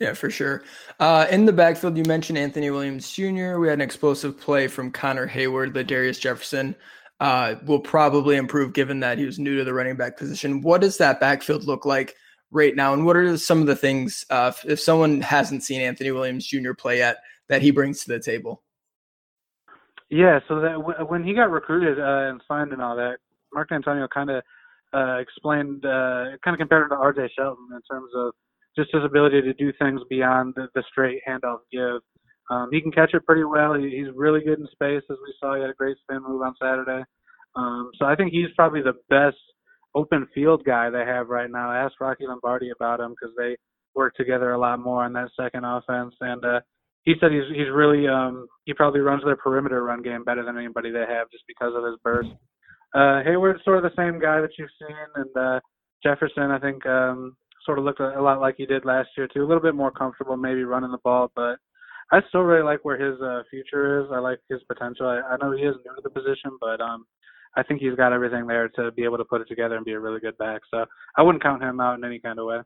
Yeah, 0.00 0.14
for 0.14 0.30
sure. 0.30 0.62
Uh, 0.98 1.26
in 1.30 1.44
the 1.44 1.52
backfield, 1.52 1.96
you 1.98 2.04
mentioned 2.04 2.38
Anthony 2.38 2.70
Williams 2.70 3.12
Jr. 3.12 3.58
We 3.58 3.68
had 3.68 3.74
an 3.74 3.82
explosive 3.82 4.40
play 4.40 4.66
from 4.66 4.90
Connor 4.90 5.28
Heyward, 5.28 5.74
the 5.74 5.84
Darius 5.84 6.18
Jefferson 6.18 6.74
uh, 7.22 7.54
will 7.66 7.78
probably 7.78 8.34
improve 8.34 8.72
given 8.72 8.98
that 8.98 9.16
he 9.16 9.24
was 9.24 9.38
new 9.38 9.56
to 9.56 9.62
the 9.62 9.72
running 9.72 9.94
back 9.94 10.16
position. 10.16 10.60
What 10.60 10.80
does 10.80 10.98
that 10.98 11.20
backfield 11.20 11.62
look 11.68 11.86
like 11.86 12.16
right 12.50 12.74
now? 12.74 12.94
And 12.94 13.06
what 13.06 13.16
are 13.16 13.36
some 13.36 13.60
of 13.60 13.68
the 13.68 13.76
things, 13.76 14.26
uh, 14.28 14.50
if, 14.64 14.80
someone 14.80 15.20
hasn't 15.20 15.62
seen 15.62 15.80
Anthony 15.80 16.10
Williams 16.10 16.44
Jr. 16.44 16.72
play 16.76 16.98
yet, 16.98 17.18
that 17.48 17.62
he 17.62 17.70
brings 17.70 18.02
to 18.02 18.08
the 18.08 18.18
table? 18.18 18.64
Yeah, 20.10 20.40
so 20.48 20.60
that 20.60 20.72
w- 20.72 20.98
when 21.06 21.22
he 21.22 21.32
got 21.32 21.52
recruited 21.52 22.00
uh, 22.00 22.30
and 22.30 22.40
signed 22.48 22.72
and 22.72 22.82
all 22.82 22.96
that, 22.96 23.18
Mark 23.54 23.70
Dantonio 23.70 24.08
kind 24.12 24.30
of 24.30 24.42
uh, 24.92 25.18
explained, 25.20 25.84
uh, 25.84 26.34
kind 26.44 26.54
of 26.54 26.58
compared 26.58 26.82
him 26.82 26.88
to 26.88 26.96
R.J. 26.96 27.30
Shelton 27.38 27.68
in 27.72 27.80
terms 27.88 28.10
of 28.16 28.32
just 28.76 28.92
his 28.92 29.04
ability 29.04 29.42
to 29.42 29.54
do 29.54 29.72
things 29.78 30.00
beyond 30.10 30.54
the, 30.56 30.66
the 30.74 30.82
straight 30.90 31.20
handoff 31.28 31.58
give. 31.70 32.00
Um, 32.50 32.68
he 32.70 32.80
can 32.80 32.92
catch 32.92 33.14
it 33.14 33.24
pretty 33.24 33.44
well. 33.44 33.74
He, 33.74 33.90
he's 33.90 34.14
really 34.14 34.40
good 34.40 34.58
in 34.58 34.66
space, 34.72 35.02
as 35.10 35.16
we 35.22 35.34
saw. 35.40 35.54
He 35.54 35.60
had 35.60 35.70
a 35.70 35.74
great 35.74 35.96
spin 35.98 36.22
move 36.26 36.42
on 36.42 36.54
Saturday. 36.60 37.04
Um, 37.56 37.90
so 37.98 38.06
I 38.06 38.16
think 38.16 38.32
he's 38.32 38.48
probably 38.56 38.82
the 38.82 38.98
best 39.10 39.36
open 39.94 40.26
field 40.34 40.64
guy 40.64 40.90
they 40.90 41.04
have 41.04 41.28
right 41.28 41.50
now. 41.50 41.70
Ask 41.70 42.00
Rocky 42.00 42.26
Lombardi 42.26 42.70
about 42.70 43.00
him 43.00 43.10
because 43.10 43.34
they 43.36 43.56
work 43.94 44.14
together 44.14 44.52
a 44.52 44.58
lot 44.58 44.80
more 44.80 45.04
on 45.04 45.12
that 45.12 45.30
second 45.38 45.64
offense. 45.64 46.14
And 46.20 46.44
uh, 46.44 46.60
he 47.04 47.14
said 47.20 47.32
he's 47.32 47.48
he's 47.54 47.70
really 47.72 48.08
um, 48.08 48.46
he 48.64 48.74
probably 48.74 49.00
runs 49.00 49.22
their 49.24 49.36
perimeter 49.36 49.82
run 49.84 50.02
game 50.02 50.24
better 50.24 50.44
than 50.44 50.56
anybody 50.56 50.90
they 50.90 51.04
have 51.08 51.30
just 51.30 51.44
because 51.46 51.72
of 51.76 51.84
his 51.84 51.96
burst. 52.02 52.30
Uh, 52.94 53.22
Heyward's 53.24 53.64
sort 53.64 53.82
of 53.82 53.90
the 53.90 53.96
same 53.96 54.20
guy 54.20 54.40
that 54.40 54.50
you've 54.58 54.68
seen, 54.78 54.96
and 55.16 55.36
uh, 55.36 55.60
Jefferson 56.02 56.50
I 56.50 56.58
think 56.58 56.84
um, 56.86 57.36
sort 57.64 57.78
of 57.78 57.84
looked 57.84 58.00
a 58.00 58.20
lot 58.20 58.40
like 58.40 58.56
he 58.58 58.66
did 58.66 58.84
last 58.84 59.08
year 59.16 59.28
too. 59.28 59.42
A 59.42 59.46
little 59.48 59.62
bit 59.62 59.74
more 59.74 59.90
comfortable 59.90 60.36
maybe 60.36 60.64
running 60.64 60.92
the 60.92 60.98
ball, 61.02 61.30
but 61.34 61.56
I 62.12 62.20
still 62.28 62.42
really 62.42 62.62
like 62.62 62.84
where 62.84 62.98
his 62.98 63.20
uh, 63.22 63.42
future 63.50 64.02
is. 64.02 64.10
I 64.12 64.18
like 64.18 64.38
his 64.50 64.60
potential. 64.64 65.06
I, 65.06 65.22
I 65.32 65.36
know 65.40 65.56
he 65.56 65.62
is 65.62 65.74
new 65.84 65.94
to 65.96 66.02
the 66.02 66.10
position, 66.10 66.58
but 66.60 66.80
um, 66.80 67.06
I 67.56 67.62
think 67.62 67.80
he's 67.80 67.94
got 67.94 68.12
everything 68.12 68.46
there 68.46 68.68
to 68.68 68.92
be 68.92 69.04
able 69.04 69.16
to 69.16 69.24
put 69.24 69.40
it 69.40 69.48
together 69.48 69.76
and 69.76 69.84
be 69.84 69.92
a 69.92 70.00
really 70.00 70.20
good 70.20 70.36
back. 70.36 70.60
So 70.70 70.84
I 71.16 71.22
wouldn't 71.22 71.42
count 71.42 71.62
him 71.62 71.80
out 71.80 71.98
in 71.98 72.04
any 72.04 72.18
kind 72.18 72.38
of 72.38 72.46
way. 72.46 72.60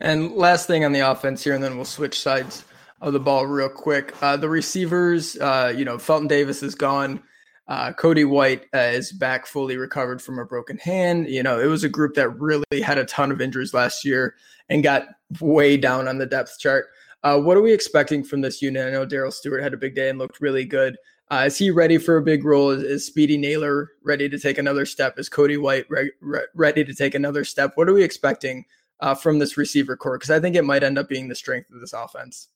And 0.00 0.32
last 0.32 0.68
thing 0.68 0.84
on 0.84 0.92
the 0.92 1.00
offense 1.00 1.42
here, 1.42 1.54
and 1.54 1.62
then 1.62 1.74
we'll 1.74 1.84
switch 1.84 2.20
sides 2.20 2.64
of 3.00 3.12
the 3.12 3.20
ball 3.20 3.46
real 3.46 3.68
quick. 3.68 4.14
Uh, 4.22 4.36
the 4.36 4.48
receivers, 4.48 5.36
uh, 5.36 5.72
you 5.76 5.84
know, 5.84 5.98
Felton 5.98 6.28
Davis 6.28 6.62
is 6.62 6.76
gone. 6.76 7.22
Uh, 7.66 7.92
Cody 7.92 8.24
White 8.24 8.66
uh, 8.74 8.78
is 8.78 9.10
back 9.10 9.46
fully 9.46 9.76
recovered 9.76 10.20
from 10.20 10.38
a 10.38 10.44
broken 10.44 10.76
hand. 10.78 11.28
You 11.28 11.42
know, 11.42 11.58
it 11.58 11.66
was 11.66 11.82
a 11.82 11.88
group 11.88 12.14
that 12.14 12.28
really 12.38 12.82
had 12.82 12.98
a 12.98 13.04
ton 13.04 13.32
of 13.32 13.40
injuries 13.40 13.74
last 13.74 14.04
year 14.04 14.36
and 14.68 14.82
got 14.82 15.06
way 15.40 15.76
down 15.76 16.06
on 16.06 16.18
the 16.18 16.26
depth 16.26 16.58
chart. 16.58 16.86
Uh, 17.24 17.38
what 17.38 17.56
are 17.56 17.62
we 17.62 17.72
expecting 17.72 18.22
from 18.22 18.42
this 18.42 18.60
unit? 18.60 18.86
I 18.86 18.90
know 18.90 19.06
Darrell 19.06 19.32
Stewart 19.32 19.62
had 19.62 19.72
a 19.72 19.78
big 19.78 19.94
day 19.94 20.10
and 20.10 20.18
looked 20.18 20.42
really 20.42 20.66
good. 20.66 20.96
Uh, 21.30 21.44
is 21.46 21.56
he 21.56 21.70
ready 21.70 21.96
for 21.96 22.18
a 22.18 22.22
big 22.22 22.44
role? 22.44 22.68
Is, 22.68 22.82
is, 22.82 23.06
Speedy 23.06 23.38
Naylor 23.38 23.92
ready 24.04 24.28
to 24.28 24.38
take 24.38 24.58
another 24.58 24.84
step? 24.84 25.18
Is 25.18 25.30
Cody 25.30 25.56
White 25.56 25.86
re- 25.88 26.12
re- 26.20 26.46
ready 26.54 26.84
to 26.84 26.94
take 26.94 27.14
another 27.14 27.42
step? 27.44 27.72
What 27.76 27.88
are 27.88 27.94
we 27.94 28.04
expecting 28.04 28.66
uh, 29.00 29.14
from 29.14 29.38
this 29.38 29.56
receiver 29.56 29.96
core? 29.96 30.18
Because 30.18 30.30
I 30.30 30.38
think 30.38 30.54
it 30.54 30.66
might 30.66 30.82
end 30.82 30.98
up 30.98 31.08
being 31.08 31.28
the 31.28 31.34
strength 31.34 31.70
of 31.72 31.80
this 31.80 31.94
offense. 31.94 32.48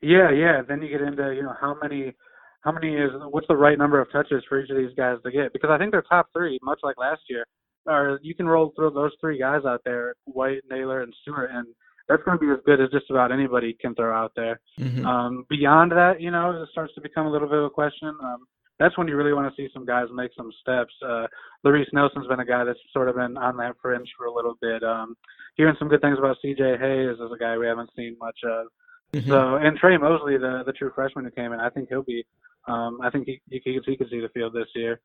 Yeah, 0.00 0.30
yeah. 0.30 0.62
Then 0.66 0.80
you 0.80 0.88
get 0.88 1.02
into 1.02 1.34
you 1.34 1.42
know 1.42 1.54
how 1.60 1.76
many 1.80 2.14
how 2.62 2.72
many 2.72 2.94
is 2.94 3.10
what's 3.30 3.46
the 3.48 3.56
right 3.56 3.76
number 3.76 4.00
of 4.00 4.10
touches 4.10 4.42
for 4.48 4.60
each 4.60 4.70
of 4.70 4.78
these 4.78 4.94
guys 4.96 5.18
to 5.24 5.30
get? 5.30 5.52
Because 5.52 5.70
I 5.70 5.76
think 5.76 5.92
they're 5.92 6.02
top 6.02 6.28
three, 6.32 6.58
much 6.62 6.80
like 6.82 6.96
last 6.96 7.20
year. 7.28 7.44
Or 7.86 8.18
you 8.22 8.34
can 8.34 8.46
roll 8.46 8.72
through 8.74 8.92
those 8.92 9.12
three 9.20 9.38
guys 9.38 9.64
out 9.66 9.82
there, 9.84 10.14
White, 10.24 10.62
Naylor, 10.70 11.02
and 11.02 11.12
Stewart, 11.20 11.50
and 11.52 11.66
that's 12.08 12.22
going 12.24 12.38
to 12.38 12.44
be 12.44 12.50
as 12.50 12.58
good 12.64 12.80
as 12.80 12.90
just 12.90 13.10
about 13.10 13.32
anybody 13.32 13.76
can 13.80 13.94
throw 13.94 14.14
out 14.14 14.32
there. 14.36 14.60
Mm-hmm. 14.78 15.06
Um, 15.06 15.46
beyond 15.48 15.92
that, 15.92 16.20
you 16.20 16.30
know, 16.30 16.62
it 16.62 16.68
starts 16.70 16.94
to 16.94 17.00
become 17.00 17.26
a 17.26 17.30
little 17.30 17.48
bit 17.48 17.58
of 17.58 17.64
a 17.64 17.70
question. 17.70 18.08
Um, 18.22 18.46
that's 18.78 18.98
when 18.98 19.06
you 19.06 19.16
really 19.16 19.32
want 19.32 19.54
to 19.54 19.62
see 19.62 19.70
some 19.72 19.86
guys 19.86 20.06
make 20.12 20.32
some 20.36 20.50
steps. 20.60 20.92
Uh, 21.06 21.26
Laress 21.62 21.88
Nelson's 21.92 22.26
been 22.26 22.40
a 22.40 22.44
guy 22.44 22.64
that's 22.64 22.78
sort 22.92 23.08
of 23.08 23.14
been 23.14 23.36
on 23.36 23.56
that 23.58 23.76
fringe 23.80 24.08
for 24.16 24.26
a 24.26 24.34
little 24.34 24.56
bit. 24.60 24.82
Um, 24.82 25.16
hearing 25.56 25.76
some 25.78 25.88
good 25.88 26.00
things 26.00 26.18
about 26.18 26.36
C.J. 26.42 26.78
Hayes 26.80 27.16
as 27.22 27.30
a 27.32 27.38
guy 27.38 27.56
we 27.56 27.66
haven't 27.66 27.90
seen 27.96 28.16
much 28.18 28.38
of. 28.44 28.66
Mm-hmm. 29.12 29.30
So, 29.30 29.56
and 29.56 29.76
Tre 29.78 29.98
Mosley, 29.98 30.38
the 30.38 30.62
the 30.64 30.72
true 30.72 30.90
freshman 30.94 31.26
who 31.26 31.30
came 31.30 31.52
in, 31.52 31.60
I 31.60 31.68
think 31.70 31.88
he'll 31.90 32.02
be. 32.02 32.24
Um, 32.66 32.98
I 33.02 33.10
think 33.10 33.26
he 33.26 33.40
he, 33.50 33.60
he 33.84 33.96
could 33.96 34.08
see 34.10 34.20
the 34.20 34.30
field 34.32 34.54
this 34.54 34.68
year. 34.74 35.00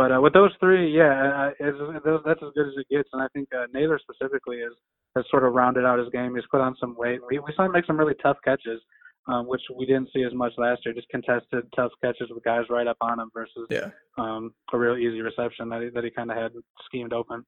But 0.00 0.12
uh, 0.12 0.20
with 0.22 0.32
those 0.32 0.50
three, 0.60 0.96
yeah, 0.96 1.50
uh, 1.60 1.72
those, 2.02 2.22
that's 2.24 2.40
as 2.42 2.48
good 2.54 2.68
as 2.68 2.72
it 2.78 2.88
gets. 2.88 3.10
And 3.12 3.20
I 3.20 3.26
think 3.34 3.48
uh, 3.54 3.66
Naylor 3.74 4.00
specifically 4.00 4.56
is 4.56 4.72
has 5.14 5.26
sort 5.30 5.44
of 5.44 5.52
rounded 5.52 5.84
out 5.84 5.98
his 5.98 6.08
game. 6.08 6.34
He's 6.34 6.44
put 6.50 6.62
on 6.62 6.74
some 6.80 6.96
weight. 6.96 7.20
We 7.28 7.38
we 7.38 7.52
saw 7.54 7.66
him 7.66 7.72
make 7.72 7.84
some 7.84 7.98
really 7.98 8.14
tough 8.22 8.38
catches, 8.42 8.80
um, 9.28 9.46
which 9.46 9.60
we 9.76 9.84
didn't 9.84 10.08
see 10.14 10.22
as 10.22 10.32
much 10.32 10.52
last 10.56 10.86
year. 10.86 10.94
Just 10.94 11.10
contested 11.10 11.64
tough 11.76 11.92
catches 12.02 12.30
with 12.30 12.42
guys 12.44 12.64
right 12.70 12.86
up 12.86 12.96
on 13.02 13.20
him 13.20 13.28
versus 13.34 13.66
yeah. 13.68 13.90
um, 14.16 14.54
a 14.72 14.78
real 14.78 14.96
easy 14.96 15.20
reception 15.20 15.68
that 15.68 15.82
he, 15.82 15.90
that 15.90 16.02
he 16.02 16.10
kind 16.10 16.30
of 16.30 16.38
had 16.38 16.52
schemed 16.86 17.12
open. 17.12 17.44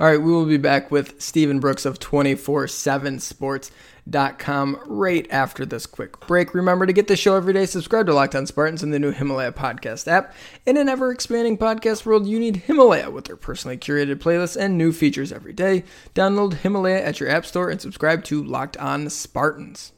All 0.00 0.06
right, 0.06 0.22
we 0.22 0.30
will 0.30 0.46
be 0.46 0.58
back 0.58 0.92
with 0.92 1.20
Stephen 1.20 1.58
Brooks 1.58 1.84
of 1.84 1.98
247sports.com 1.98 4.80
right 4.86 5.26
after 5.28 5.66
this 5.66 5.86
quick 5.86 6.24
break. 6.24 6.54
Remember 6.54 6.86
to 6.86 6.92
get 6.92 7.08
the 7.08 7.16
show 7.16 7.34
every 7.34 7.52
day. 7.52 7.66
Subscribe 7.66 8.06
to 8.06 8.14
Locked 8.14 8.36
On 8.36 8.46
Spartans 8.46 8.84
in 8.84 8.92
the 8.92 9.00
new 9.00 9.10
Himalaya 9.10 9.50
podcast 9.50 10.06
app. 10.06 10.32
In 10.64 10.76
an 10.76 10.88
ever 10.88 11.10
expanding 11.10 11.58
podcast 11.58 12.06
world, 12.06 12.28
you 12.28 12.38
need 12.38 12.58
Himalaya 12.58 13.10
with 13.10 13.24
their 13.24 13.34
personally 13.34 13.76
curated 13.76 14.20
playlists 14.20 14.56
and 14.56 14.78
new 14.78 14.92
features 14.92 15.32
every 15.32 15.52
day. 15.52 15.82
Download 16.14 16.54
Himalaya 16.54 17.02
at 17.02 17.18
your 17.18 17.28
app 17.28 17.44
store 17.44 17.68
and 17.68 17.80
subscribe 17.80 18.22
to 18.24 18.40
Locked 18.40 18.76
On 18.76 19.10
Spartans. 19.10 19.90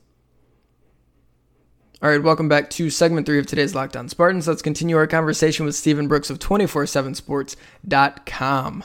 All 2.02 2.08
right, 2.08 2.22
welcome 2.22 2.48
back 2.48 2.70
to 2.70 2.88
segment 2.88 3.26
three 3.26 3.38
of 3.38 3.46
today's 3.46 3.74
Locked 3.74 3.98
On 3.98 4.08
Spartans. 4.08 4.48
Let's 4.48 4.62
continue 4.62 4.96
our 4.96 5.06
conversation 5.06 5.66
with 5.66 5.74
Stephen 5.74 6.08
Brooks 6.08 6.30
of 6.30 6.38
247sports.com. 6.38 8.84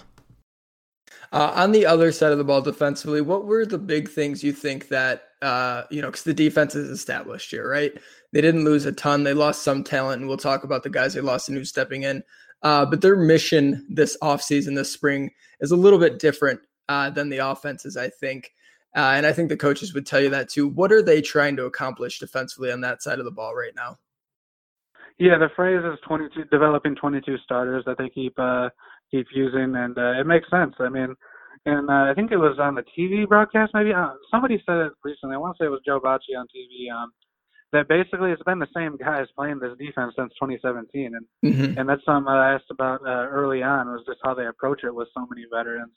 Uh, 1.32 1.52
on 1.56 1.72
the 1.72 1.86
other 1.86 2.12
side 2.12 2.32
of 2.32 2.38
the 2.38 2.44
ball 2.44 2.62
defensively, 2.62 3.22
what 3.22 3.46
were 3.46 3.66
the 3.66 3.78
big 3.78 4.10
things 4.10 4.44
you 4.44 4.52
think 4.52 4.88
that, 4.90 5.30
uh, 5.42 5.84
you 5.90 6.02
know, 6.02 6.08
because 6.08 6.24
the 6.24 6.34
defense 6.34 6.76
is 6.76 6.90
established 6.90 7.52
here, 7.52 7.70
right? 7.70 7.94
They 8.32 8.42
didn't 8.42 8.66
lose 8.66 8.86
a 8.86 8.92
ton. 8.92 9.24
They 9.24 9.34
lost 9.34 9.64
some 9.64 9.84
talent, 9.84 10.22
and 10.22 10.28
we'll 10.28 10.38
talk 10.38 10.64
about 10.64 10.84
the 10.84 10.90
guys 10.90 11.14
they 11.14 11.22
lost 11.22 11.50
and 11.50 11.58
who's 11.58 11.70
stepping 11.70 12.04
in. 12.04 12.24
Uh, 12.62 12.86
but 12.86 13.02
their 13.02 13.16
mission 13.16 13.86
this 13.90 14.18
offseason, 14.22 14.76
this 14.76 14.92
spring, 14.92 15.32
is 15.60 15.72
a 15.72 15.76
little 15.76 16.00
bit 16.00 16.20
different 16.20 16.60
uh, 16.90 17.10
than 17.10 17.30
the 17.30 17.38
offenses, 17.38 17.98
I 17.98 18.10
think. 18.10 18.52
Uh, 18.96 19.14
and 19.16 19.26
I 19.26 19.34
think 19.34 19.50
the 19.50 19.58
coaches 19.58 19.94
would 19.94 20.06
tell 20.06 20.22
you 20.22 20.30
that 20.30 20.50
too. 20.50 20.68
What 20.68 20.92
are 20.92 21.02
they 21.02 21.22
trying 21.22 21.58
to 21.58 21.66
accomplish 21.66 22.20
defensively 22.20 22.72
on 22.72 22.82
that 22.82 23.04
side 23.04 23.20
of 23.20 23.26
the 23.26 23.32
ball 23.32 23.54
right 23.54 23.76
now? 23.76 23.98
Yeah, 25.18 25.38
the 25.38 25.50
phrase 25.56 25.82
is 25.86 26.00
22, 26.08 26.46
developing 26.46 26.96
22 26.96 27.38
starters 27.44 27.84
that 27.86 27.98
they 27.98 28.10
keep 28.10 28.34
uh, 28.38 28.70
keep 29.16 29.28
using, 29.34 29.76
and 29.76 29.98
uh, 29.98 30.20
it 30.20 30.28
makes 30.28 30.50
sense. 30.50 30.74
I 30.80 30.90
mean, 30.90 31.16
and 31.66 31.90
uh, 31.90 32.12
I 32.12 32.14
think 32.16 32.32
it 32.32 32.38
was 32.38 32.58
on 32.60 32.76
the 32.76 32.84
TV 32.98 33.28
broadcast, 33.28 33.72
maybe 33.74 33.94
uh, 33.94 34.14
somebody 34.30 34.62
said 34.66 34.78
it 34.78 34.92
recently. 35.04 35.36
I 35.36 35.40
want 35.40 35.58
to 35.58 35.64
say 35.64 35.68
it 35.68 35.70
was 35.70 35.82
Joe 35.86 36.00
Bachie 36.00 36.38
on 36.38 36.48
TV. 36.48 36.92
Um, 36.94 37.12
that 37.72 37.88
basically 37.90 38.32
it's 38.32 38.44
been 38.44 38.60
the 38.60 38.68
same 38.76 38.96
guys 38.98 39.28
playing 39.36 39.60
this 39.60 39.78
defense 39.78 40.14
since 40.18 40.32
2017, 40.40 41.12
and 41.16 41.26
mm-hmm. 41.44 41.78
and 41.78 41.90
that's 41.90 42.06
something 42.06 42.32
I 42.32 42.54
asked 42.54 42.72
about 42.72 43.02
uh, 43.02 43.28
early 43.28 43.64
on 43.64 43.88
was 43.88 44.04
just 44.06 44.20
how 44.24 44.34
they 44.34 44.46
approach 44.46 44.82
it 44.84 44.94
with 44.94 45.08
so 45.14 45.26
many 45.30 45.46
veterans. 45.52 45.92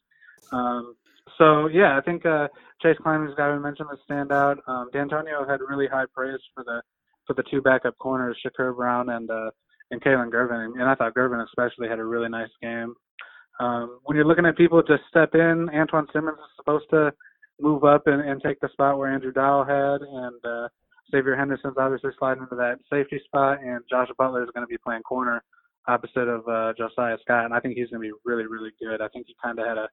Um, 0.51 0.97
so 1.37 1.69
yeah, 1.69 1.97
I 1.97 2.01
think 2.01 2.25
uh, 2.25 2.49
Chase 2.83 2.97
Kleinman's 3.05 3.37
guy 3.37 3.53
we 3.53 3.61
mentioned 3.61 3.89
the 3.91 3.99
standout. 4.11 4.57
Um, 4.67 4.89
Dantonio 4.93 5.49
had 5.49 5.61
really 5.61 5.87
high 5.87 6.07
praise 6.13 6.41
for 6.55 6.65
the 6.65 6.83
for 7.27 7.35
the 7.35 7.45
two 7.51 7.61
backup 7.61 7.97
corners, 7.99 8.39
Shakur 8.45 8.75
Brown 8.75 9.11
and 9.11 9.31
uh, 9.31 9.51
and 9.91 10.03
Kalon 10.03 10.31
Gervin, 10.31 10.73
and 10.81 10.89
I 10.89 10.95
thought 10.95 11.15
Gervin 11.15 11.45
especially 11.45 11.89
had 11.89 11.99
a 11.99 12.05
really 12.05 12.29
nice 12.29 12.51
game. 12.63 12.95
Um, 13.61 14.01
when 14.05 14.17
you're 14.17 14.27
looking 14.27 14.47
at 14.47 14.57
people 14.57 14.83
to 14.83 14.99
step 15.09 15.35
in, 15.35 15.69
Antjuan 15.75 16.07
Simmons 16.13 16.39
is 16.39 16.57
supposed 16.57 16.87
to 16.91 17.13
move 17.61 17.85
up 17.85 18.07
and, 18.07 18.21
and 18.21 18.41
take 18.41 18.61
the 18.61 18.69
spot 18.73 18.99
where 18.99 19.13
Andrew 19.13 19.33
Dowell 19.33 19.65
had, 19.65 20.01
and 20.01 20.45
uh, 20.45 20.69
Xavier 21.11 21.37
Henderson's 21.37 21.77
obviously 21.79 22.11
sliding 22.19 22.45
into 22.45 22.55
that 22.57 22.79
safety 22.91 23.21
spot, 23.25 23.59
and 23.63 23.81
Josh 23.91 24.09
Butler 24.17 24.45
is 24.45 24.51
going 24.55 24.67
to 24.67 24.71
be 24.71 24.79
playing 24.79 25.03
corner 25.03 25.43
opposite 25.89 26.29
of 26.29 26.47
uh, 26.47 26.73
Josiah 26.77 27.17
Scott, 27.23 27.47
and 27.47 27.55
I 27.55 27.61
think 27.61 27.77
he's 27.77 27.89
going 27.89 28.03
to 28.03 28.09
be 28.09 28.21
really, 28.25 28.47
really 28.47 28.71
good. 28.81 29.01
I 29.01 29.09
think 29.09 29.27
he 29.27 29.35
kind 29.43 29.59
of 29.59 29.67
had 29.67 29.79
a, 29.79 29.89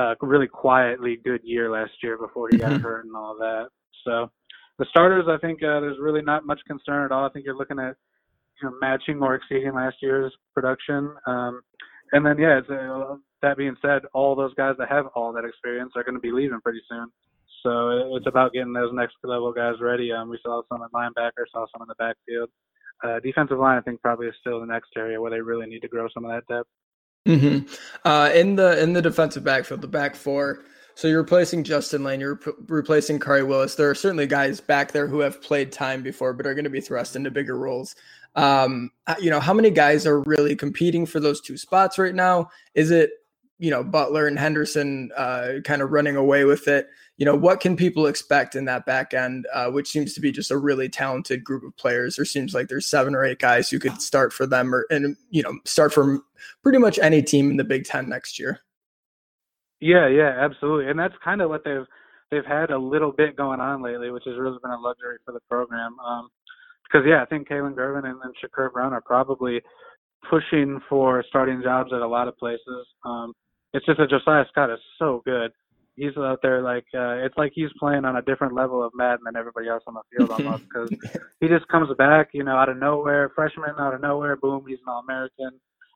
a 0.00 0.14
really 0.20 0.46
quietly 0.46 1.18
good 1.24 1.40
year 1.42 1.70
last 1.70 1.92
year 2.02 2.18
before 2.18 2.48
he 2.50 2.58
got 2.58 2.72
mm-hmm. 2.72 2.82
hurt 2.82 3.06
and 3.06 3.16
all 3.16 3.36
that. 3.38 3.68
So 4.04 4.30
the 4.78 4.86
starters, 4.90 5.24
I 5.28 5.38
think 5.38 5.62
uh, 5.62 5.80
there's 5.80 5.98
really 5.98 6.22
not 6.22 6.46
much 6.46 6.60
concern 6.66 7.04
at 7.04 7.12
all. 7.12 7.24
I 7.24 7.30
think 7.30 7.44
you're 7.44 7.56
looking 7.56 7.78
at 7.78 7.96
you 8.60 8.68
know 8.68 8.76
matching 8.80 9.20
or 9.22 9.34
exceeding 9.34 9.74
last 9.74 9.96
year's 10.00 10.32
production. 10.54 11.14
Um, 11.26 11.62
and 12.12 12.24
then 12.24 12.38
yeah, 12.38 12.60
uh, 12.70 13.16
that 13.42 13.56
being 13.56 13.76
said, 13.82 14.02
all 14.12 14.34
those 14.34 14.54
guys 14.54 14.74
that 14.78 14.88
have 14.88 15.06
all 15.14 15.32
that 15.32 15.44
experience 15.44 15.92
are 15.96 16.04
going 16.04 16.14
to 16.14 16.20
be 16.20 16.32
leaving 16.32 16.60
pretty 16.60 16.80
soon. 16.88 17.08
So 17.62 18.16
it's 18.16 18.26
about 18.26 18.52
getting 18.52 18.72
those 18.72 18.92
next 18.92 19.16
level 19.24 19.52
guys 19.52 19.74
ready. 19.80 20.12
Um, 20.12 20.28
we 20.28 20.38
saw 20.42 20.62
some 20.68 20.82
at 20.82 20.92
linebacker, 20.92 21.44
saw 21.52 21.66
some 21.72 21.82
in 21.82 21.88
the 21.88 21.94
backfield. 21.98 22.50
Uh, 23.02 23.20
defensive 23.20 23.58
line, 23.58 23.78
I 23.78 23.80
think, 23.80 24.00
probably 24.00 24.26
is 24.26 24.34
still 24.40 24.60
the 24.60 24.66
next 24.66 24.90
area 24.96 25.20
where 25.20 25.30
they 25.30 25.40
really 25.40 25.66
need 25.66 25.80
to 25.80 25.88
grow 25.88 26.08
some 26.12 26.24
of 26.24 26.30
that 26.30 26.52
depth. 26.52 26.68
Mm-hmm. 27.26 27.72
Uh, 28.04 28.30
in 28.34 28.56
the 28.56 28.82
in 28.82 28.92
the 28.92 29.02
defensive 29.02 29.44
backfield, 29.44 29.82
the 29.82 29.88
back 29.88 30.16
four. 30.16 30.64
So 30.94 31.06
you're 31.06 31.20
replacing 31.20 31.62
Justin 31.62 32.02
Layne, 32.02 32.18
you're 32.18 32.40
re- 32.44 32.52
replacing 32.66 33.20
Khari 33.20 33.46
Willis. 33.46 33.76
There 33.76 33.88
are 33.88 33.94
certainly 33.94 34.26
guys 34.26 34.60
back 34.60 34.90
there 34.90 35.06
who 35.06 35.20
have 35.20 35.40
played 35.40 35.70
time 35.70 36.02
before, 36.02 36.32
but 36.32 36.44
are 36.46 36.54
going 36.54 36.64
to 36.64 36.70
be 36.70 36.80
thrust 36.80 37.14
into 37.14 37.30
bigger 37.30 37.56
roles. 37.56 37.94
Um, 38.34 38.90
uh, 39.06 39.16
you 39.20 39.30
know, 39.30 39.40
how 39.40 39.52
many 39.52 39.70
guys 39.70 40.06
are 40.06 40.20
really 40.20 40.54
competing 40.54 41.06
for 41.06 41.20
those 41.20 41.40
two 41.40 41.56
spots 41.56 41.98
right 41.98 42.14
now? 42.14 42.50
Is 42.74 42.90
it, 42.90 43.10
you 43.58 43.70
know, 43.70 43.82
Butler 43.82 44.28
and 44.28 44.38
Henderson 44.38 45.10
uh, 45.16 45.54
kind 45.64 45.82
of 45.82 45.90
running 45.90 46.14
away 46.14 46.44
with 46.44 46.68
it? 46.68 46.88
You 47.16 47.24
know, 47.24 47.34
what 47.34 47.58
can 47.58 47.76
people 47.76 48.06
expect 48.06 48.54
in 48.54 48.66
that 48.66 48.86
back 48.86 49.12
end, 49.12 49.48
uh, 49.52 49.70
which 49.70 49.88
seems 49.88 50.14
to 50.14 50.20
be 50.20 50.30
just 50.30 50.52
a 50.52 50.56
really 50.56 50.88
talented 50.88 51.42
group 51.42 51.64
of 51.64 51.76
players? 51.76 52.14
There 52.14 52.24
seems 52.24 52.54
like 52.54 52.68
there's 52.68 52.86
seven 52.86 53.16
or 53.16 53.24
eight 53.24 53.40
guys 53.40 53.68
who 53.68 53.80
could 53.80 54.00
start 54.00 54.32
for 54.32 54.46
them 54.46 54.72
or, 54.72 54.86
and, 54.88 55.16
you 55.30 55.42
know, 55.42 55.58
start 55.64 55.92
from 55.92 56.22
pretty 56.62 56.78
much 56.78 57.00
any 57.00 57.20
team 57.20 57.50
in 57.50 57.56
the 57.56 57.64
Big 57.64 57.84
Ten 57.84 58.08
next 58.08 58.38
year. 58.38 58.60
Yeah, 59.80 60.06
yeah, 60.06 60.36
absolutely. 60.38 60.88
And 60.88 60.98
that's 60.98 61.14
kind 61.24 61.40
of 61.40 61.50
what 61.50 61.64
they've, 61.64 61.86
they've 62.30 62.46
had 62.46 62.70
a 62.70 62.78
little 62.78 63.10
bit 63.10 63.36
going 63.36 63.58
on 63.58 63.82
lately, 63.82 64.12
which 64.12 64.24
has 64.26 64.38
really 64.38 64.58
been 64.62 64.70
a 64.70 64.78
luxury 64.78 65.16
for 65.24 65.32
the 65.32 65.40
program. 65.50 65.98
Um, 65.98 66.28
because 66.90 67.06
yeah, 67.06 67.22
I 67.22 67.26
think 67.26 67.48
Kalon 67.48 67.74
Gervin 67.74 68.04
and, 68.04 68.20
and 68.22 68.34
Shakur 68.42 68.72
Brown 68.72 68.92
are 68.92 69.02
probably 69.02 69.60
pushing 70.28 70.80
for 70.88 71.24
starting 71.28 71.62
jobs 71.62 71.92
at 71.92 72.00
a 72.00 72.06
lot 72.06 72.28
of 72.28 72.36
places. 72.36 72.86
Um, 73.04 73.32
it's 73.72 73.86
just 73.86 73.98
that 73.98 74.10
Josiah 74.10 74.44
Scott 74.50 74.70
is 74.70 74.78
so 74.98 75.22
good. 75.24 75.52
He's 75.96 76.16
out 76.16 76.38
there 76.42 76.62
like 76.62 76.84
uh, 76.94 77.24
it's 77.24 77.36
like 77.36 77.52
he's 77.54 77.70
playing 77.78 78.04
on 78.04 78.16
a 78.16 78.22
different 78.22 78.54
level 78.54 78.84
of 78.84 78.92
Madden 78.94 79.24
than 79.24 79.36
everybody 79.36 79.68
else 79.68 79.82
on 79.86 79.94
the 79.94 80.02
field 80.16 80.30
almost 80.46 80.64
because 80.64 80.90
he 81.40 81.48
just 81.48 81.66
comes 81.68 81.88
back, 81.98 82.28
you 82.32 82.44
know, 82.44 82.56
out 82.56 82.68
of 82.68 82.76
nowhere, 82.76 83.30
freshman 83.34 83.70
out 83.78 83.94
of 83.94 84.00
nowhere, 84.00 84.36
boom, 84.36 84.64
he's 84.66 84.78
an 84.78 84.92
All 84.92 85.00
American. 85.00 85.50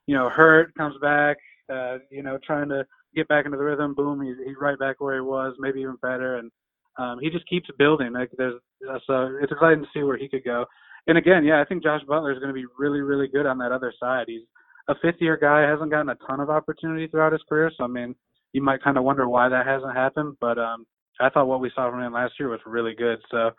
You 0.06 0.16
know, 0.16 0.28
hurt 0.28 0.74
comes 0.74 0.96
back, 1.00 1.36
uh, 1.72 1.98
you 2.10 2.24
know, 2.24 2.36
trying 2.44 2.68
to 2.70 2.84
get 3.14 3.28
back 3.28 3.44
into 3.44 3.56
the 3.56 3.64
rhythm, 3.64 3.94
boom, 3.94 4.20
he's 4.20 4.36
he's 4.44 4.56
right 4.60 4.78
back 4.78 5.00
where 5.00 5.14
he 5.14 5.20
was, 5.20 5.54
maybe 5.60 5.80
even 5.80 5.96
better, 6.02 6.36
and 6.36 6.50
um, 6.98 7.18
he 7.20 7.30
just 7.30 7.48
keeps 7.48 7.68
building. 7.78 8.12
Like 8.12 8.30
there's 8.36 8.60
uh, 8.88 8.98
so 9.06 9.36
it's 9.40 9.52
exciting 9.52 9.82
to 9.82 9.88
see 9.94 10.02
where 10.02 10.16
he 10.18 10.28
could 10.28 10.44
go. 10.44 10.64
And 11.06 11.18
again, 11.18 11.44
yeah, 11.44 11.60
I 11.60 11.64
think 11.64 11.82
Josh 11.82 12.02
Butler 12.06 12.32
is 12.32 12.38
going 12.38 12.54
to 12.54 12.60
be 12.60 12.66
really, 12.78 13.00
really 13.00 13.26
good 13.26 13.46
on 13.46 13.58
that 13.58 13.72
other 13.72 13.92
side. 13.98 14.26
He's 14.28 14.42
a 14.88 14.94
fifth 15.02 15.20
year 15.20 15.36
guy, 15.40 15.62
hasn't 15.62 15.90
gotten 15.90 16.10
a 16.10 16.16
ton 16.26 16.40
of 16.40 16.50
opportunity 16.50 17.08
throughout 17.08 17.32
his 17.32 17.42
career. 17.48 17.70
So 17.76 17.84
I 17.84 17.88
mean, 17.88 18.14
you 18.52 18.62
might 18.62 18.82
kind 18.82 18.96
of 18.96 19.04
wonder 19.04 19.28
why 19.28 19.48
that 19.48 19.66
hasn't 19.66 19.96
happened. 19.96 20.36
But 20.40 20.58
um, 20.58 20.86
I 21.20 21.30
thought 21.30 21.48
what 21.48 21.60
we 21.60 21.72
saw 21.74 21.90
from 21.90 22.02
him 22.02 22.12
last 22.12 22.34
year 22.38 22.48
was 22.48 22.60
really 22.66 22.94
good. 22.94 23.18
So 23.30 23.50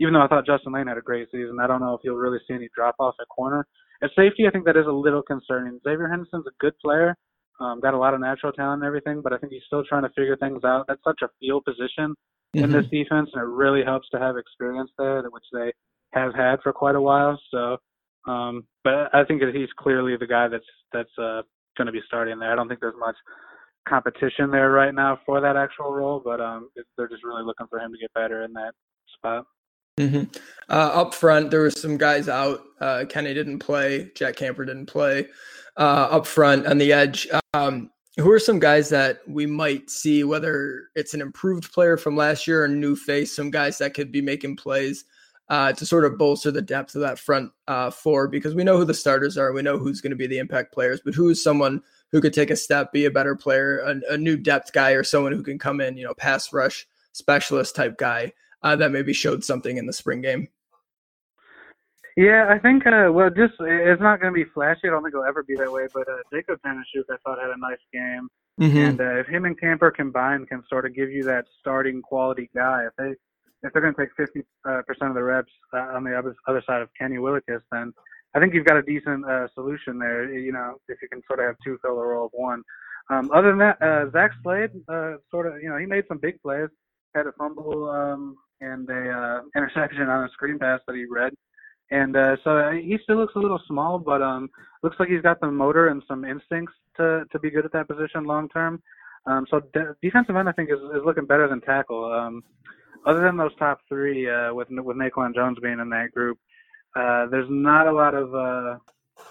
even 0.00 0.14
though 0.14 0.22
I 0.22 0.28
thought 0.28 0.46
Justin 0.46 0.72
Layne 0.72 0.86
had 0.86 0.98
a 0.98 1.02
great 1.02 1.28
season, 1.30 1.58
I 1.60 1.66
don't 1.66 1.80
know 1.80 1.94
if 1.94 2.00
you'll 2.04 2.16
really 2.16 2.38
see 2.46 2.54
any 2.54 2.68
drop 2.74 2.96
off 2.98 3.14
at 3.20 3.28
corner. 3.28 3.66
At 4.02 4.10
safety, 4.16 4.46
I 4.46 4.50
think 4.50 4.64
that 4.64 4.76
is 4.76 4.86
a 4.86 4.92
little 4.92 5.22
concerning. 5.22 5.78
Xavier 5.84 6.08
Henderson's 6.08 6.46
a 6.46 6.54
good 6.58 6.74
player, 6.84 7.16
um, 7.60 7.78
got 7.80 7.94
a 7.94 7.98
lot 7.98 8.14
of 8.14 8.20
natural 8.20 8.52
talent 8.52 8.82
and 8.82 8.86
everything, 8.86 9.20
but 9.22 9.32
I 9.32 9.38
think 9.38 9.52
he's 9.52 9.62
still 9.66 9.84
trying 9.84 10.02
to 10.02 10.08
figure 10.08 10.36
things 10.36 10.64
out. 10.64 10.86
That's 10.88 11.02
such 11.04 11.20
a 11.22 11.28
field 11.38 11.64
position 11.64 12.16
in 12.54 12.64
mm-hmm. 12.64 12.72
this 12.72 12.86
defense, 12.90 13.30
and 13.32 13.42
it 13.42 13.46
really 13.46 13.82
helps 13.84 14.08
to 14.10 14.18
have 14.18 14.36
experience 14.36 14.90
there, 14.98 15.22
which 15.30 15.44
they 15.52 15.72
have 16.12 16.34
had 16.34 16.60
for 16.62 16.72
quite 16.72 16.94
a 16.94 17.00
while. 17.00 17.40
So, 17.50 17.78
um, 18.30 18.66
but 18.84 19.14
I 19.14 19.24
think 19.24 19.40
that 19.40 19.54
he's 19.54 19.70
clearly 19.78 20.16
the 20.16 20.26
guy 20.26 20.48
that's 20.48 20.64
that's 20.92 21.18
uh, 21.18 21.42
going 21.76 21.86
to 21.86 21.92
be 21.92 22.02
starting 22.06 22.38
there. 22.38 22.52
I 22.52 22.54
don't 22.54 22.68
think 22.68 22.80
there's 22.80 22.94
much 22.98 23.16
competition 23.88 24.50
there 24.50 24.70
right 24.70 24.94
now 24.94 25.18
for 25.26 25.40
that 25.40 25.56
actual 25.56 25.92
role, 25.92 26.20
but 26.24 26.40
um, 26.40 26.68
they're 26.96 27.08
just 27.08 27.24
really 27.24 27.44
looking 27.44 27.66
for 27.68 27.78
him 27.78 27.92
to 27.92 27.98
get 27.98 28.12
better 28.14 28.44
in 28.44 28.52
that 28.52 28.72
spot. 29.16 29.46
Mm-hmm. 29.98 30.24
Uh, 30.70 30.90
up 30.94 31.14
front, 31.14 31.50
there 31.50 31.60
were 31.60 31.70
some 31.70 31.98
guys 31.98 32.28
out. 32.28 32.62
Uh, 32.80 33.04
Kenny 33.08 33.34
didn't 33.34 33.58
play. 33.58 34.10
Jack 34.14 34.36
Camper 34.36 34.64
didn't 34.64 34.86
play. 34.86 35.28
Uh, 35.76 36.08
up 36.10 36.26
front 36.26 36.66
on 36.66 36.78
the 36.78 36.92
edge, 36.92 37.26
um, 37.54 37.90
who 38.18 38.30
are 38.30 38.38
some 38.38 38.58
guys 38.58 38.88
that 38.90 39.20
we 39.26 39.46
might 39.46 39.88
see, 39.88 40.22
whether 40.24 40.88
it's 40.94 41.14
an 41.14 41.22
improved 41.22 41.72
player 41.72 41.96
from 41.96 42.16
last 42.16 42.46
year 42.46 42.64
or 42.64 42.68
new 42.68 42.94
face, 42.94 43.34
some 43.34 43.50
guys 43.50 43.78
that 43.78 43.94
could 43.94 44.12
be 44.12 44.20
making 44.20 44.56
plays 44.56 45.04
uh, 45.48 45.72
to 45.72 45.86
sort 45.86 46.04
of 46.04 46.18
bolster 46.18 46.50
the 46.50 46.62
depth 46.62 46.94
of 46.94 47.00
that 47.00 47.18
front 47.18 47.50
uh, 47.68 47.90
four 47.90 48.28
because 48.28 48.54
we 48.54 48.64
know 48.64 48.76
who 48.76 48.84
the 48.84 48.94
starters 48.94 49.36
are, 49.38 49.52
we 49.52 49.62
know 49.62 49.78
who's 49.78 50.00
going 50.00 50.10
to 50.10 50.16
be 50.16 50.26
the 50.26 50.38
impact 50.38 50.72
players, 50.72 51.00
but 51.04 51.14
who 51.14 51.28
is 51.30 51.42
someone 51.42 51.82
who 52.10 52.20
could 52.20 52.32
take 52.32 52.50
a 52.50 52.56
step, 52.56 52.92
be 52.92 53.06
a 53.06 53.10
better 53.10 53.34
player, 53.34 53.78
a, 53.80 54.14
a 54.14 54.18
new 54.18 54.36
depth 54.36 54.72
guy, 54.72 54.92
or 54.92 55.02
someone 55.02 55.32
who 55.32 55.42
can 55.42 55.58
come 55.58 55.80
in, 55.80 55.96
you 55.96 56.04
know, 56.04 56.14
pass 56.14 56.52
rush 56.52 56.86
specialist 57.12 57.74
type 57.74 57.96
guy 57.98 58.32
uh, 58.62 58.76
that 58.76 58.92
maybe 58.92 59.12
showed 59.12 59.42
something 59.42 59.76
in 59.78 59.86
the 59.86 59.92
spring 59.92 60.20
game. 60.20 60.48
Yeah, 62.16 62.46
I 62.50 62.58
think 62.58 62.86
uh 62.86 63.10
well 63.10 63.30
just 63.30 63.54
it's 63.60 64.02
not 64.02 64.20
gonna 64.20 64.32
be 64.32 64.44
flashy, 64.44 64.82
I 64.84 64.90
don't 64.90 65.02
think 65.02 65.14
it'll 65.14 65.24
ever 65.24 65.42
be 65.42 65.56
that 65.56 65.72
way, 65.72 65.86
but 65.92 66.08
uh 66.08 66.22
Jacub 66.32 66.58
Panasiuk 66.64 67.04
I 67.10 67.16
thought 67.24 67.38
had 67.38 67.50
a 67.50 67.58
nice 67.58 67.82
game. 67.92 68.28
Mm-hmm. 68.60 68.76
And 68.76 69.00
uh, 69.00 69.20
if 69.20 69.26
him 69.26 69.44
and 69.44 69.58
Camper 69.58 69.90
combined 69.90 70.48
can 70.48 70.62
sort 70.68 70.84
of 70.84 70.94
give 70.94 71.10
you 71.10 71.22
that 71.24 71.46
starting 71.60 72.02
quality 72.02 72.50
guy, 72.54 72.84
if 72.86 72.92
they 72.98 73.14
if 73.62 73.72
they're 73.72 73.82
going 73.82 73.94
to 73.94 74.00
take 74.00 74.10
50 74.16 74.42
uh, 74.68 74.82
percent 74.86 75.10
of 75.10 75.14
the 75.14 75.22
reps 75.22 75.52
uh, 75.72 75.94
on 75.94 76.04
the 76.04 76.16
other 76.16 76.34
other 76.46 76.62
side 76.66 76.82
of 76.82 76.88
Kenny 76.98 77.16
Willekes, 77.16 77.62
then 77.70 77.92
I 78.34 78.40
think 78.40 78.54
you've 78.54 78.66
got 78.66 78.76
a 78.76 78.82
decent 78.82 79.24
uh, 79.24 79.48
solution 79.54 79.98
there. 79.98 80.32
You 80.32 80.52
know, 80.52 80.76
if 80.88 80.98
you 81.00 81.08
can 81.08 81.22
sort 81.26 81.40
of 81.40 81.46
have 81.46 81.56
two 81.64 81.78
fill 81.82 81.96
the 81.96 82.02
role 82.02 82.26
of 82.26 82.32
one. 82.32 82.62
Um, 83.10 83.30
other 83.34 83.48
than 83.48 83.58
that, 83.58 83.82
uh, 83.82 84.10
Zach 84.10 84.30
Slade, 84.42 84.70
uh, 84.88 85.14
sort 85.30 85.46
of, 85.46 85.60
you 85.60 85.68
know, 85.68 85.76
he 85.76 85.86
made 85.86 86.04
some 86.08 86.18
big 86.18 86.40
plays. 86.40 86.68
Had 87.14 87.26
a 87.26 87.32
fumble 87.32 87.90
um, 87.90 88.36
and 88.60 88.88
a 88.88 89.10
uh, 89.10 89.40
interception 89.56 90.08
on 90.08 90.24
a 90.24 90.28
screen 90.30 90.58
pass 90.58 90.80
that 90.86 90.96
he 90.96 91.04
read. 91.10 91.34
And 91.92 92.16
uh, 92.16 92.36
so 92.42 92.70
he 92.72 92.98
still 93.02 93.16
looks 93.16 93.34
a 93.36 93.38
little 93.38 93.60
small, 93.68 93.98
but 93.98 94.22
um, 94.22 94.48
looks 94.82 94.96
like 94.98 95.10
he's 95.10 95.20
got 95.20 95.40
the 95.40 95.50
motor 95.50 95.88
and 95.88 96.02
some 96.08 96.24
instincts 96.24 96.72
to 96.96 97.24
to 97.30 97.38
be 97.38 97.50
good 97.50 97.66
at 97.66 97.72
that 97.72 97.86
position 97.86 98.24
long 98.24 98.48
term. 98.48 98.82
Um, 99.26 99.46
so 99.50 99.60
de- 99.74 99.94
defensive 100.02 100.34
end, 100.34 100.48
I 100.48 100.52
think, 100.52 100.70
is, 100.70 100.78
is 100.96 101.02
looking 101.04 101.26
better 101.26 101.46
than 101.48 101.60
tackle. 101.60 102.10
Um, 102.10 102.42
other 103.06 103.20
than 103.20 103.36
those 103.36 103.54
top 103.58 103.80
three, 103.90 104.28
uh, 104.28 104.54
with 104.54 104.68
with 104.70 104.96
Naquan 104.96 105.34
Jones 105.34 105.58
being 105.62 105.80
in 105.80 105.90
that 105.90 106.12
group, 106.14 106.38
uh, 106.96 107.26
there's 107.26 107.48
not 107.50 107.86
a 107.86 107.92
lot 107.92 108.14
of 108.14 108.34
uh, 108.34 108.78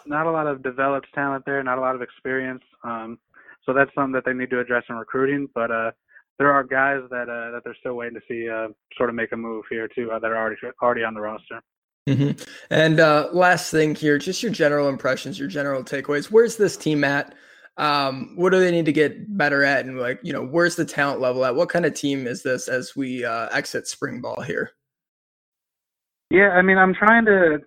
not 0.06 0.28
a 0.28 0.32
lot 0.32 0.46
of 0.46 0.62
developed 0.62 1.08
talent 1.16 1.44
there, 1.48 1.64
not 1.64 1.80
a 1.80 1.82
lot 1.82 1.96
of 1.96 2.04
experience. 2.04 2.64
Um, 2.84 3.18
so 3.66 3.74
that's 3.74 3.94
something 3.96 4.14
that 4.14 4.24
they 4.24 4.34
need 4.34 4.52
to 4.52 4.60
address 4.60 4.84
in 4.88 4.98
recruiting. 4.98 5.50
But 5.56 5.72
uh, 5.72 5.92
there 6.38 6.54
are 6.54 6.64
guys 6.64 7.02
that 7.10 7.28
uh, 7.28 7.50
that 7.54 7.62
they're 7.64 7.78
still 7.80 7.96
waiting 7.96 8.20
to 8.20 8.26
see 8.28 8.48
uh, 8.48 8.68
sort 8.98 9.10
of 9.10 9.16
make 9.16 9.32
a 9.32 9.38
move 9.38 9.66
here 9.68 9.88
too 9.88 10.12
uh, 10.12 10.20
that 10.20 10.30
are 10.30 10.38
already 10.38 10.58
already 10.84 11.04
on 11.04 11.16
the 11.16 11.22
roster. 11.22 11.60
Mm-hmm. 12.10 12.44
And 12.72 13.00
uh, 13.00 13.30
last 13.32 13.70
thing 13.70 13.96
here, 13.96 14.18
just 14.18 14.42
your 14.42 14.52
general 14.52 14.90
impressions, 14.90 15.38
your 15.38 15.48
general 15.48 15.84
takeaways. 15.84 16.26
Where's 16.26 16.58
this 16.58 16.76
team 16.78 17.04
at? 17.04 17.36
Um, 17.78 18.34
what 18.36 18.52
do 18.52 18.60
they 18.60 18.72
need 18.72 18.86
to 18.86 18.92
get 18.92 19.38
better 19.38 19.64
at? 19.64 19.86
And 19.86 20.00
like, 20.00 20.20
you 20.24 20.34
know, 20.34 20.46
where's 20.46 20.76
the 20.76 20.86
talent 20.86 21.22
level 21.22 21.46
at? 21.46 21.56
What 21.56 21.70
kind 21.70 21.86
of 21.86 21.94
team 21.94 22.28
is 22.28 22.44
this 22.44 22.68
as 22.68 22.96
we 22.96 23.24
uh, 23.24 23.50
exit 23.52 23.88
spring 23.88 24.20
ball 24.22 24.42
here? 24.42 24.72
Yeah, 26.30 26.50
I 26.50 26.62
mean, 26.62 26.78
I'm 26.78 26.94
trying 26.94 27.26
to 27.26 27.60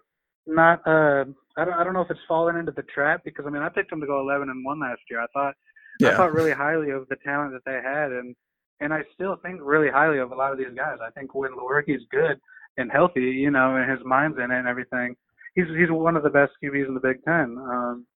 not. 0.46 0.80
Uh, 0.86 1.24
I 1.56 1.64
don't. 1.64 1.74
I 1.74 1.84
don't 1.84 1.92
know 1.92 2.00
if 2.00 2.10
it's 2.10 2.20
fallen 2.26 2.56
into 2.56 2.72
the 2.72 2.82
trap 2.82 3.22
because 3.24 3.44
I 3.46 3.50
mean, 3.50 3.62
I 3.62 3.68
picked 3.68 3.90
them 3.90 4.00
to 4.00 4.06
go 4.06 4.20
11 4.20 4.48
and 4.48 4.64
one 4.64 4.80
last 4.80 5.00
year. 5.10 5.20
I 5.20 5.26
thought. 5.32 5.54
Yeah. 6.00 6.10
I 6.10 6.16
thought 6.16 6.34
really 6.34 6.50
highly 6.50 6.90
of 6.90 7.06
the 7.08 7.16
talent 7.24 7.52
that 7.52 7.64
they 7.64 7.80
had, 7.86 8.10
and 8.10 8.34
and 8.80 8.92
I 8.92 9.02
still 9.14 9.36
think 9.42 9.60
really 9.62 9.90
highly 9.90 10.18
of 10.18 10.32
a 10.32 10.34
lot 10.34 10.50
of 10.50 10.58
these 10.58 10.74
guys. 10.74 10.98
I 11.04 11.10
think 11.10 11.34
when 11.34 11.52
Lewerke's 11.52 12.04
good, 12.10 12.40
and 12.76 12.90
healthy, 12.90 13.20
you 13.20 13.50
know, 13.50 13.76
and 13.76 13.90
his 13.90 14.00
mind's 14.04 14.38
in 14.38 14.50
it 14.50 14.58
and 14.58 14.68
everything, 14.68 15.16
he's 15.54 15.66
he's 15.78 15.90
one 15.90 16.16
of 16.16 16.22
the 16.22 16.30
best 16.30 16.52
QBs 16.62 16.88
in 16.88 16.94
the 16.94 17.00
Big 17.00 17.22
Ten. 17.24 17.56
Um, 17.58 18.06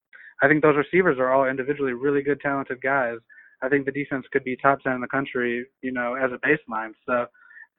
I 0.42 0.49
think 0.49 0.62
those 0.62 0.77
receivers 0.77 1.18
are 1.18 1.33
all 1.33 1.49
individually 1.49 1.92
really 1.92 2.23
good, 2.23 2.40
talented 2.40 2.81
guys. 2.83 3.16
I 3.62 3.68
think 3.68 3.87
the 3.87 3.92
defense 3.92 4.25
could 4.33 4.44
be 4.44 4.57
top 4.57 4.81
ten 4.81 4.92
in 4.92 5.01
the 5.01 5.09
country, 5.09 5.66
you 5.83 5.92
know, 5.92 6.14
as 6.14 6.31
a 6.33 6.47
baseline. 6.47 6.92
So 7.07 7.27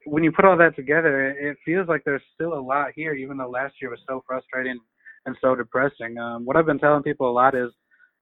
when 0.06 0.24
you 0.24 0.32
put 0.32 0.44
all 0.44 0.56
that 0.58 0.76
together, 0.76 1.30
it 1.30 1.56
feels 1.64 1.88
like 1.88 2.02
there's 2.04 2.22
still 2.34 2.54
a 2.54 2.60
lot 2.60 2.88
here, 2.94 3.14
even 3.14 3.36
though 3.36 3.50
last 3.50 3.74
year 3.80 3.90
was 3.90 4.00
so 4.08 4.22
frustrating 4.26 4.78
and 5.26 5.36
so 5.40 5.54
depressing. 5.54 6.18
Um, 6.18 6.44
what 6.44 6.56
I've 6.56 6.66
been 6.66 6.78
telling 6.78 7.02
people 7.02 7.30
a 7.30 7.32
lot 7.32 7.54
is, 7.54 7.70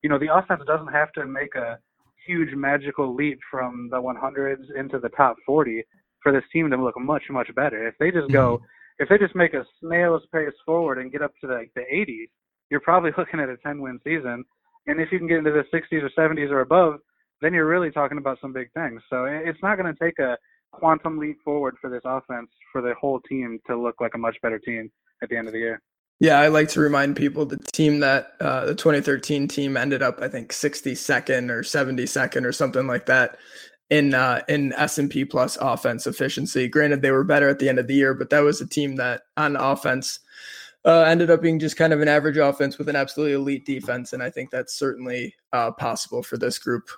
you 0.03 0.11
know, 0.11 0.19
the 0.19 0.35
offense 0.35 0.63
doesn't 0.67 0.93
have 0.93 1.13
to 1.13 1.27
make 1.27 1.55
a 1.55 1.79
huge 2.27 2.55
magical 2.55 3.15
leap 3.15 3.39
from 3.51 3.89
the 3.91 3.97
100s 3.97 4.65
into 4.79 4.99
the 4.99 5.09
top 5.11 5.37
40 5.47 5.83
for 6.23 6.33
this 6.33 6.45
team 6.53 6.71
to 6.71 6.77
look 6.77 6.99
much 6.99 7.25
much 7.31 7.55
better. 7.55 7.87
If 7.87 7.95
they 7.99 8.11
just 8.11 8.31
go, 8.31 8.57
mm-hmm. 8.57 9.03
if 9.03 9.09
they 9.09 9.19
just 9.19 9.35
make 9.35 9.55
a 9.55 9.65
snail's 9.81 10.23
pace 10.33 10.55
forward 10.67 10.99
and 10.99 11.13
get 11.13 11.23
up 11.23 11.33
to 11.41 11.47
the, 11.47 11.55
like 11.55 11.73
the 11.75 11.85
80s, 11.93 12.29
you're 12.71 12.81
probably 12.81 13.11
looking 13.19 13.41
at 13.41 13.49
a 13.49 13.57
10 13.59 13.81
win 13.81 13.99
season. 14.05 14.45
And 14.87 15.01
if 15.01 15.13
you 15.13 15.19
can 15.19 15.29
get 15.29 15.39
into 15.39 15.53
the 15.53 15.65
60s 15.75 16.03
or 16.03 16.11
70s 16.11 16.51
or 16.51 16.61
above, 16.61 17.01
then 17.41 17.53
you're 17.53 17.67
really 17.67 17.91
talking 17.91 18.19
about 18.19 18.39
some 18.41 18.53
big 18.53 18.73
things. 18.73 19.03
So 19.11 19.27
it's 19.27 19.59
not 19.63 19.77
going 19.77 19.93
to 19.93 20.05
take 20.05 20.19
a 20.19 20.37
quantum 20.73 21.19
leap 21.19 21.39
forward 21.45 21.77
for 21.81 21.91
this 21.91 22.03
offense 22.05 22.49
for 22.73 22.81
the 22.81 22.95
whole 23.01 23.21
team 23.21 23.61
to 23.67 23.77
look 23.77 23.97
like 24.01 24.15
a 24.15 24.19
much 24.19 24.37
better 24.43 24.59
team 24.59 24.91
at 25.23 25.29
the 25.29 25.37
end 25.37 25.47
of 25.47 25.53
the 25.53 25.59
year. 25.59 25.83
Yeah, 26.21 26.41
I 26.41 26.49
like 26.49 26.69
to 26.71 26.81
remind 26.81 27.15
people 27.17 27.47
the 27.47 27.59
team 27.73 28.01
that 28.01 28.33
uh, 28.41 28.67
the 28.67 28.75
2013 28.75 29.47
team 29.47 29.77
ended 29.77 30.03
up, 30.03 30.21
I 30.21 30.27
think, 30.27 30.53
62nd 30.53 31.49
or 31.51 31.63
72nd 31.63 32.45
or 32.45 32.53
something 32.53 32.89
like 32.89 33.07
that 33.07 33.39
in 33.91 34.15
uh, 34.15 34.43
in 34.49 34.73
S 34.75 34.99
and 34.99 35.11
P 35.11 35.25
plus 35.25 35.57
offense 35.61 36.07
efficiency. 36.07 36.69
Granted, 36.69 37.03
they 37.03 37.11
were 37.11 37.25
better 37.25 37.49
at 37.49 37.59
the 37.59 37.69
end 37.69 37.79
of 37.79 37.87
the 37.87 37.95
year, 37.95 38.15
but 38.15 38.31
that 38.31 38.41
was 38.41 38.61
a 38.61 38.67
team 38.67 38.97
that 38.97 39.23
on 39.37 39.57
offense 39.57 40.21
uh, 40.85 41.03
ended 41.03 41.31
up 41.31 41.43
being 41.43 41.59
just 41.59 41.77
kind 41.77 41.93
of 41.93 42.01
an 42.01 42.09
average 42.09 42.37
offense 42.37 42.79
with 42.79 42.89
an 42.89 42.97
absolutely 42.97 43.35
elite 43.35 43.67
defense, 43.67 44.13
and 44.13 44.23
I 44.23 44.31
think 44.31 44.51
that's 44.51 44.79
certainly 44.79 45.35
uh, 45.53 45.73
possible 45.73 46.23
for 46.23 46.37
this 46.37 46.59
group. 46.59 46.89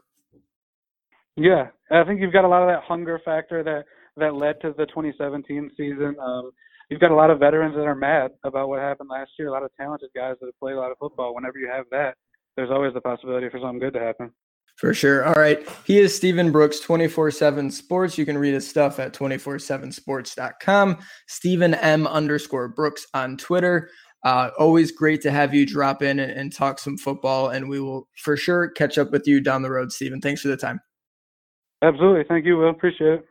Yeah, 1.37 1.69
I 1.91 2.05
think 2.05 2.21
you've 2.21 2.33
got 2.33 2.45
a 2.45 2.49
lot 2.49 2.63
of 2.63 2.69
that 2.69 2.83
hunger 2.87 3.21
factor 3.25 3.63
that 3.63 3.85
that 4.17 4.35
led 4.35 4.61
to 4.61 4.75
the 4.77 4.87
2017 4.87 5.71
season. 5.77 6.17
Um, 6.21 6.51
you've 6.91 7.01
got 7.01 7.13
a 7.13 7.15
lot 7.15 7.31
of 7.31 7.39
veterans 7.39 7.75
that 7.77 7.87
are 7.87 7.95
mad 7.95 8.33
about 8.45 8.69
what 8.69 8.81
happened 8.81 9.09
last 9.09 9.31
year. 9.39 9.49
A 9.49 9.53
lot 9.53 9.63
of 9.63 9.71
talented 9.79 10.11
guys 10.15 10.35
that 10.41 10.47
have 10.47 10.59
played 10.59 10.75
a 10.75 10.81
lot 10.81 10.91
of 10.91 10.99
football. 10.99 11.35
Whenever 11.35 11.59
you 11.59 11.71
have 11.73 11.87
that, 11.93 12.17
there's 12.57 12.71
always 12.71 12.93
the 12.93 13.01
possibility 13.01 13.49
for 13.49 13.61
something 13.61 13.79
good 13.79 13.95
to 13.95 14.01
happen. 14.01 14.33
For 14.81 14.95
sure. 14.95 15.27
All 15.27 15.35
right. 15.35 15.69
He 15.85 15.99
is 15.99 16.17
Stephen 16.17 16.51
Brooks, 16.51 16.81
24 16.81 17.33
7 17.33 17.71
sports. 17.71 18.17
You 18.17 18.25
can 18.25 18.39
read 18.39 18.55
his 18.55 18.67
stuff 18.67 18.99
at 18.99 19.13
247sports.com. 19.13 20.97
Stephen 21.29 21.75
M 21.75 22.07
underscore 22.07 22.69
Brooks 22.69 23.07
on 23.13 23.37
Twitter. 23.37 23.91
Uh, 24.25 24.49
always 24.59 24.91
great 24.91 25.21
to 25.21 25.31
have 25.31 25.53
you 25.53 25.67
drop 25.67 26.01
in 26.01 26.19
and, 26.19 26.33
and, 26.33 26.51
talk 26.51 26.79
some 26.79 26.97
football. 26.97 27.51
And 27.51 27.69
we 27.69 27.79
will 27.79 28.09
for 28.17 28.39
sure 28.39 28.71
catch 28.71 28.97
up 28.97 29.11
with 29.11 29.27
you 29.27 29.43
down 29.43 29.61
the 29.61 29.71
road, 29.71 29.93
Stephen. 29.93 30.19
Thanks 30.19 30.41
for 30.41 30.49
the 30.49 30.57
time. 30.57 30.81
Absolutely. 31.83 32.25
Thank 32.27 32.47
you, 32.47 32.57
Will. 32.57 32.71
Appreciate 32.71 33.13
it. 33.13 33.25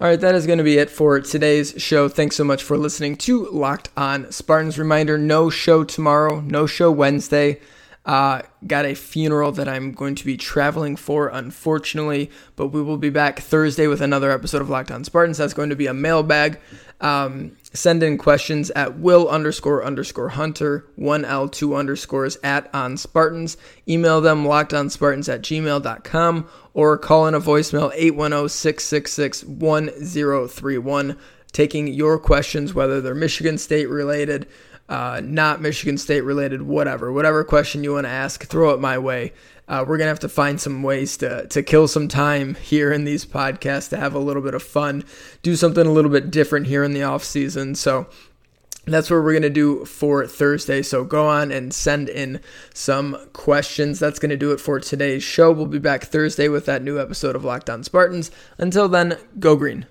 All 0.00 0.08
right, 0.08 0.20
that 0.20 0.34
is 0.34 0.46
going 0.46 0.58
to 0.58 0.64
be 0.64 0.78
it 0.78 0.88
for 0.88 1.20
today's 1.20 1.74
show. 1.76 2.08
Thanks 2.08 2.36
so 2.36 2.44
much 2.44 2.62
for 2.62 2.78
listening 2.78 3.16
to 3.16 3.50
Locked 3.50 3.90
On 3.98 4.32
Spartans. 4.32 4.78
Reminder 4.78 5.18
no 5.18 5.50
show 5.50 5.84
tomorrow, 5.84 6.40
no 6.40 6.66
show 6.66 6.90
Wednesday. 6.90 7.60
Uh, 8.08 8.40
got 8.66 8.86
a 8.86 8.94
funeral 8.94 9.52
that 9.52 9.68
I'm 9.68 9.92
going 9.92 10.14
to 10.14 10.24
be 10.24 10.38
traveling 10.38 10.96
for, 10.96 11.28
unfortunately, 11.28 12.30
but 12.56 12.68
we 12.68 12.80
will 12.80 12.96
be 12.96 13.10
back 13.10 13.40
Thursday 13.40 13.86
with 13.86 14.00
another 14.00 14.30
episode 14.30 14.62
of 14.62 14.70
Locked 14.70 14.90
On 14.90 15.04
Spartans. 15.04 15.36
That's 15.36 15.52
going 15.52 15.68
to 15.68 15.76
be 15.76 15.88
a 15.88 15.92
mailbag. 15.92 16.58
Um, 17.02 17.52
send 17.74 18.02
in 18.02 18.16
questions 18.16 18.70
at 18.70 18.98
will 18.98 19.28
underscore 19.28 19.84
underscore 19.84 20.30
hunter, 20.30 20.86
1L, 20.98 21.52
two 21.52 21.76
underscores 21.76 22.38
at 22.42 22.74
on 22.74 22.96
Spartans. 22.96 23.58
Email 23.86 24.22
them 24.22 24.44
lockedonspartans 24.44 25.30
at 25.30 25.42
gmail.com 25.42 26.48
or 26.72 26.96
call 26.96 27.26
in 27.26 27.34
a 27.34 27.40
voicemail 27.40 27.92
810 27.94 28.48
666 28.48 29.44
1031, 29.44 31.18
taking 31.52 31.88
your 31.88 32.18
questions, 32.18 32.72
whether 32.72 33.02
they're 33.02 33.14
Michigan 33.14 33.58
State 33.58 33.90
related 33.90 34.48
uh, 34.88 35.20
not 35.22 35.60
Michigan 35.60 35.98
State 35.98 36.22
related, 36.22 36.62
whatever, 36.62 37.12
whatever 37.12 37.44
question 37.44 37.84
you 37.84 37.94
want 37.94 38.06
to 38.06 38.10
ask, 38.10 38.44
throw 38.46 38.70
it 38.70 38.80
my 38.80 38.98
way. 38.98 39.32
Uh, 39.68 39.84
we're 39.86 39.98
gonna 39.98 40.08
have 40.08 40.18
to 40.20 40.28
find 40.30 40.58
some 40.58 40.82
ways 40.82 41.18
to 41.18 41.46
to 41.48 41.62
kill 41.62 41.86
some 41.86 42.08
time 42.08 42.54
here 42.54 42.90
in 42.90 43.04
these 43.04 43.26
podcasts 43.26 43.90
to 43.90 43.98
have 43.98 44.14
a 44.14 44.18
little 44.18 44.40
bit 44.40 44.54
of 44.54 44.62
fun, 44.62 45.04
do 45.42 45.54
something 45.56 45.86
a 45.86 45.92
little 45.92 46.10
bit 46.10 46.30
different 46.30 46.66
here 46.66 46.82
in 46.82 46.94
the 46.94 47.02
off 47.02 47.22
season. 47.22 47.74
So 47.74 48.06
that's 48.90 49.10
what 49.10 49.22
we're 49.22 49.32
going 49.32 49.42
to 49.42 49.50
do 49.50 49.84
for 49.84 50.26
Thursday. 50.26 50.82
So 50.82 51.04
go 51.04 51.26
on 51.26 51.52
and 51.52 51.72
send 51.72 52.08
in 52.08 52.40
some 52.72 53.28
questions. 53.32 53.98
That's 53.98 54.18
going 54.18 54.30
to 54.30 54.36
do 54.36 54.52
it 54.52 54.60
for 54.60 54.80
today's 54.80 55.22
show. 55.22 55.52
We'll 55.52 55.66
be 55.66 55.78
back 55.78 56.04
Thursday 56.04 56.48
with 56.48 56.66
that 56.66 56.82
new 56.82 56.98
episode 56.98 57.36
of 57.36 57.44
Locked 57.44 57.70
On 57.70 57.84
Spartans. 57.84 58.30
Until 58.56 58.88
then, 58.88 59.18
go 59.38 59.56
green. 59.56 59.86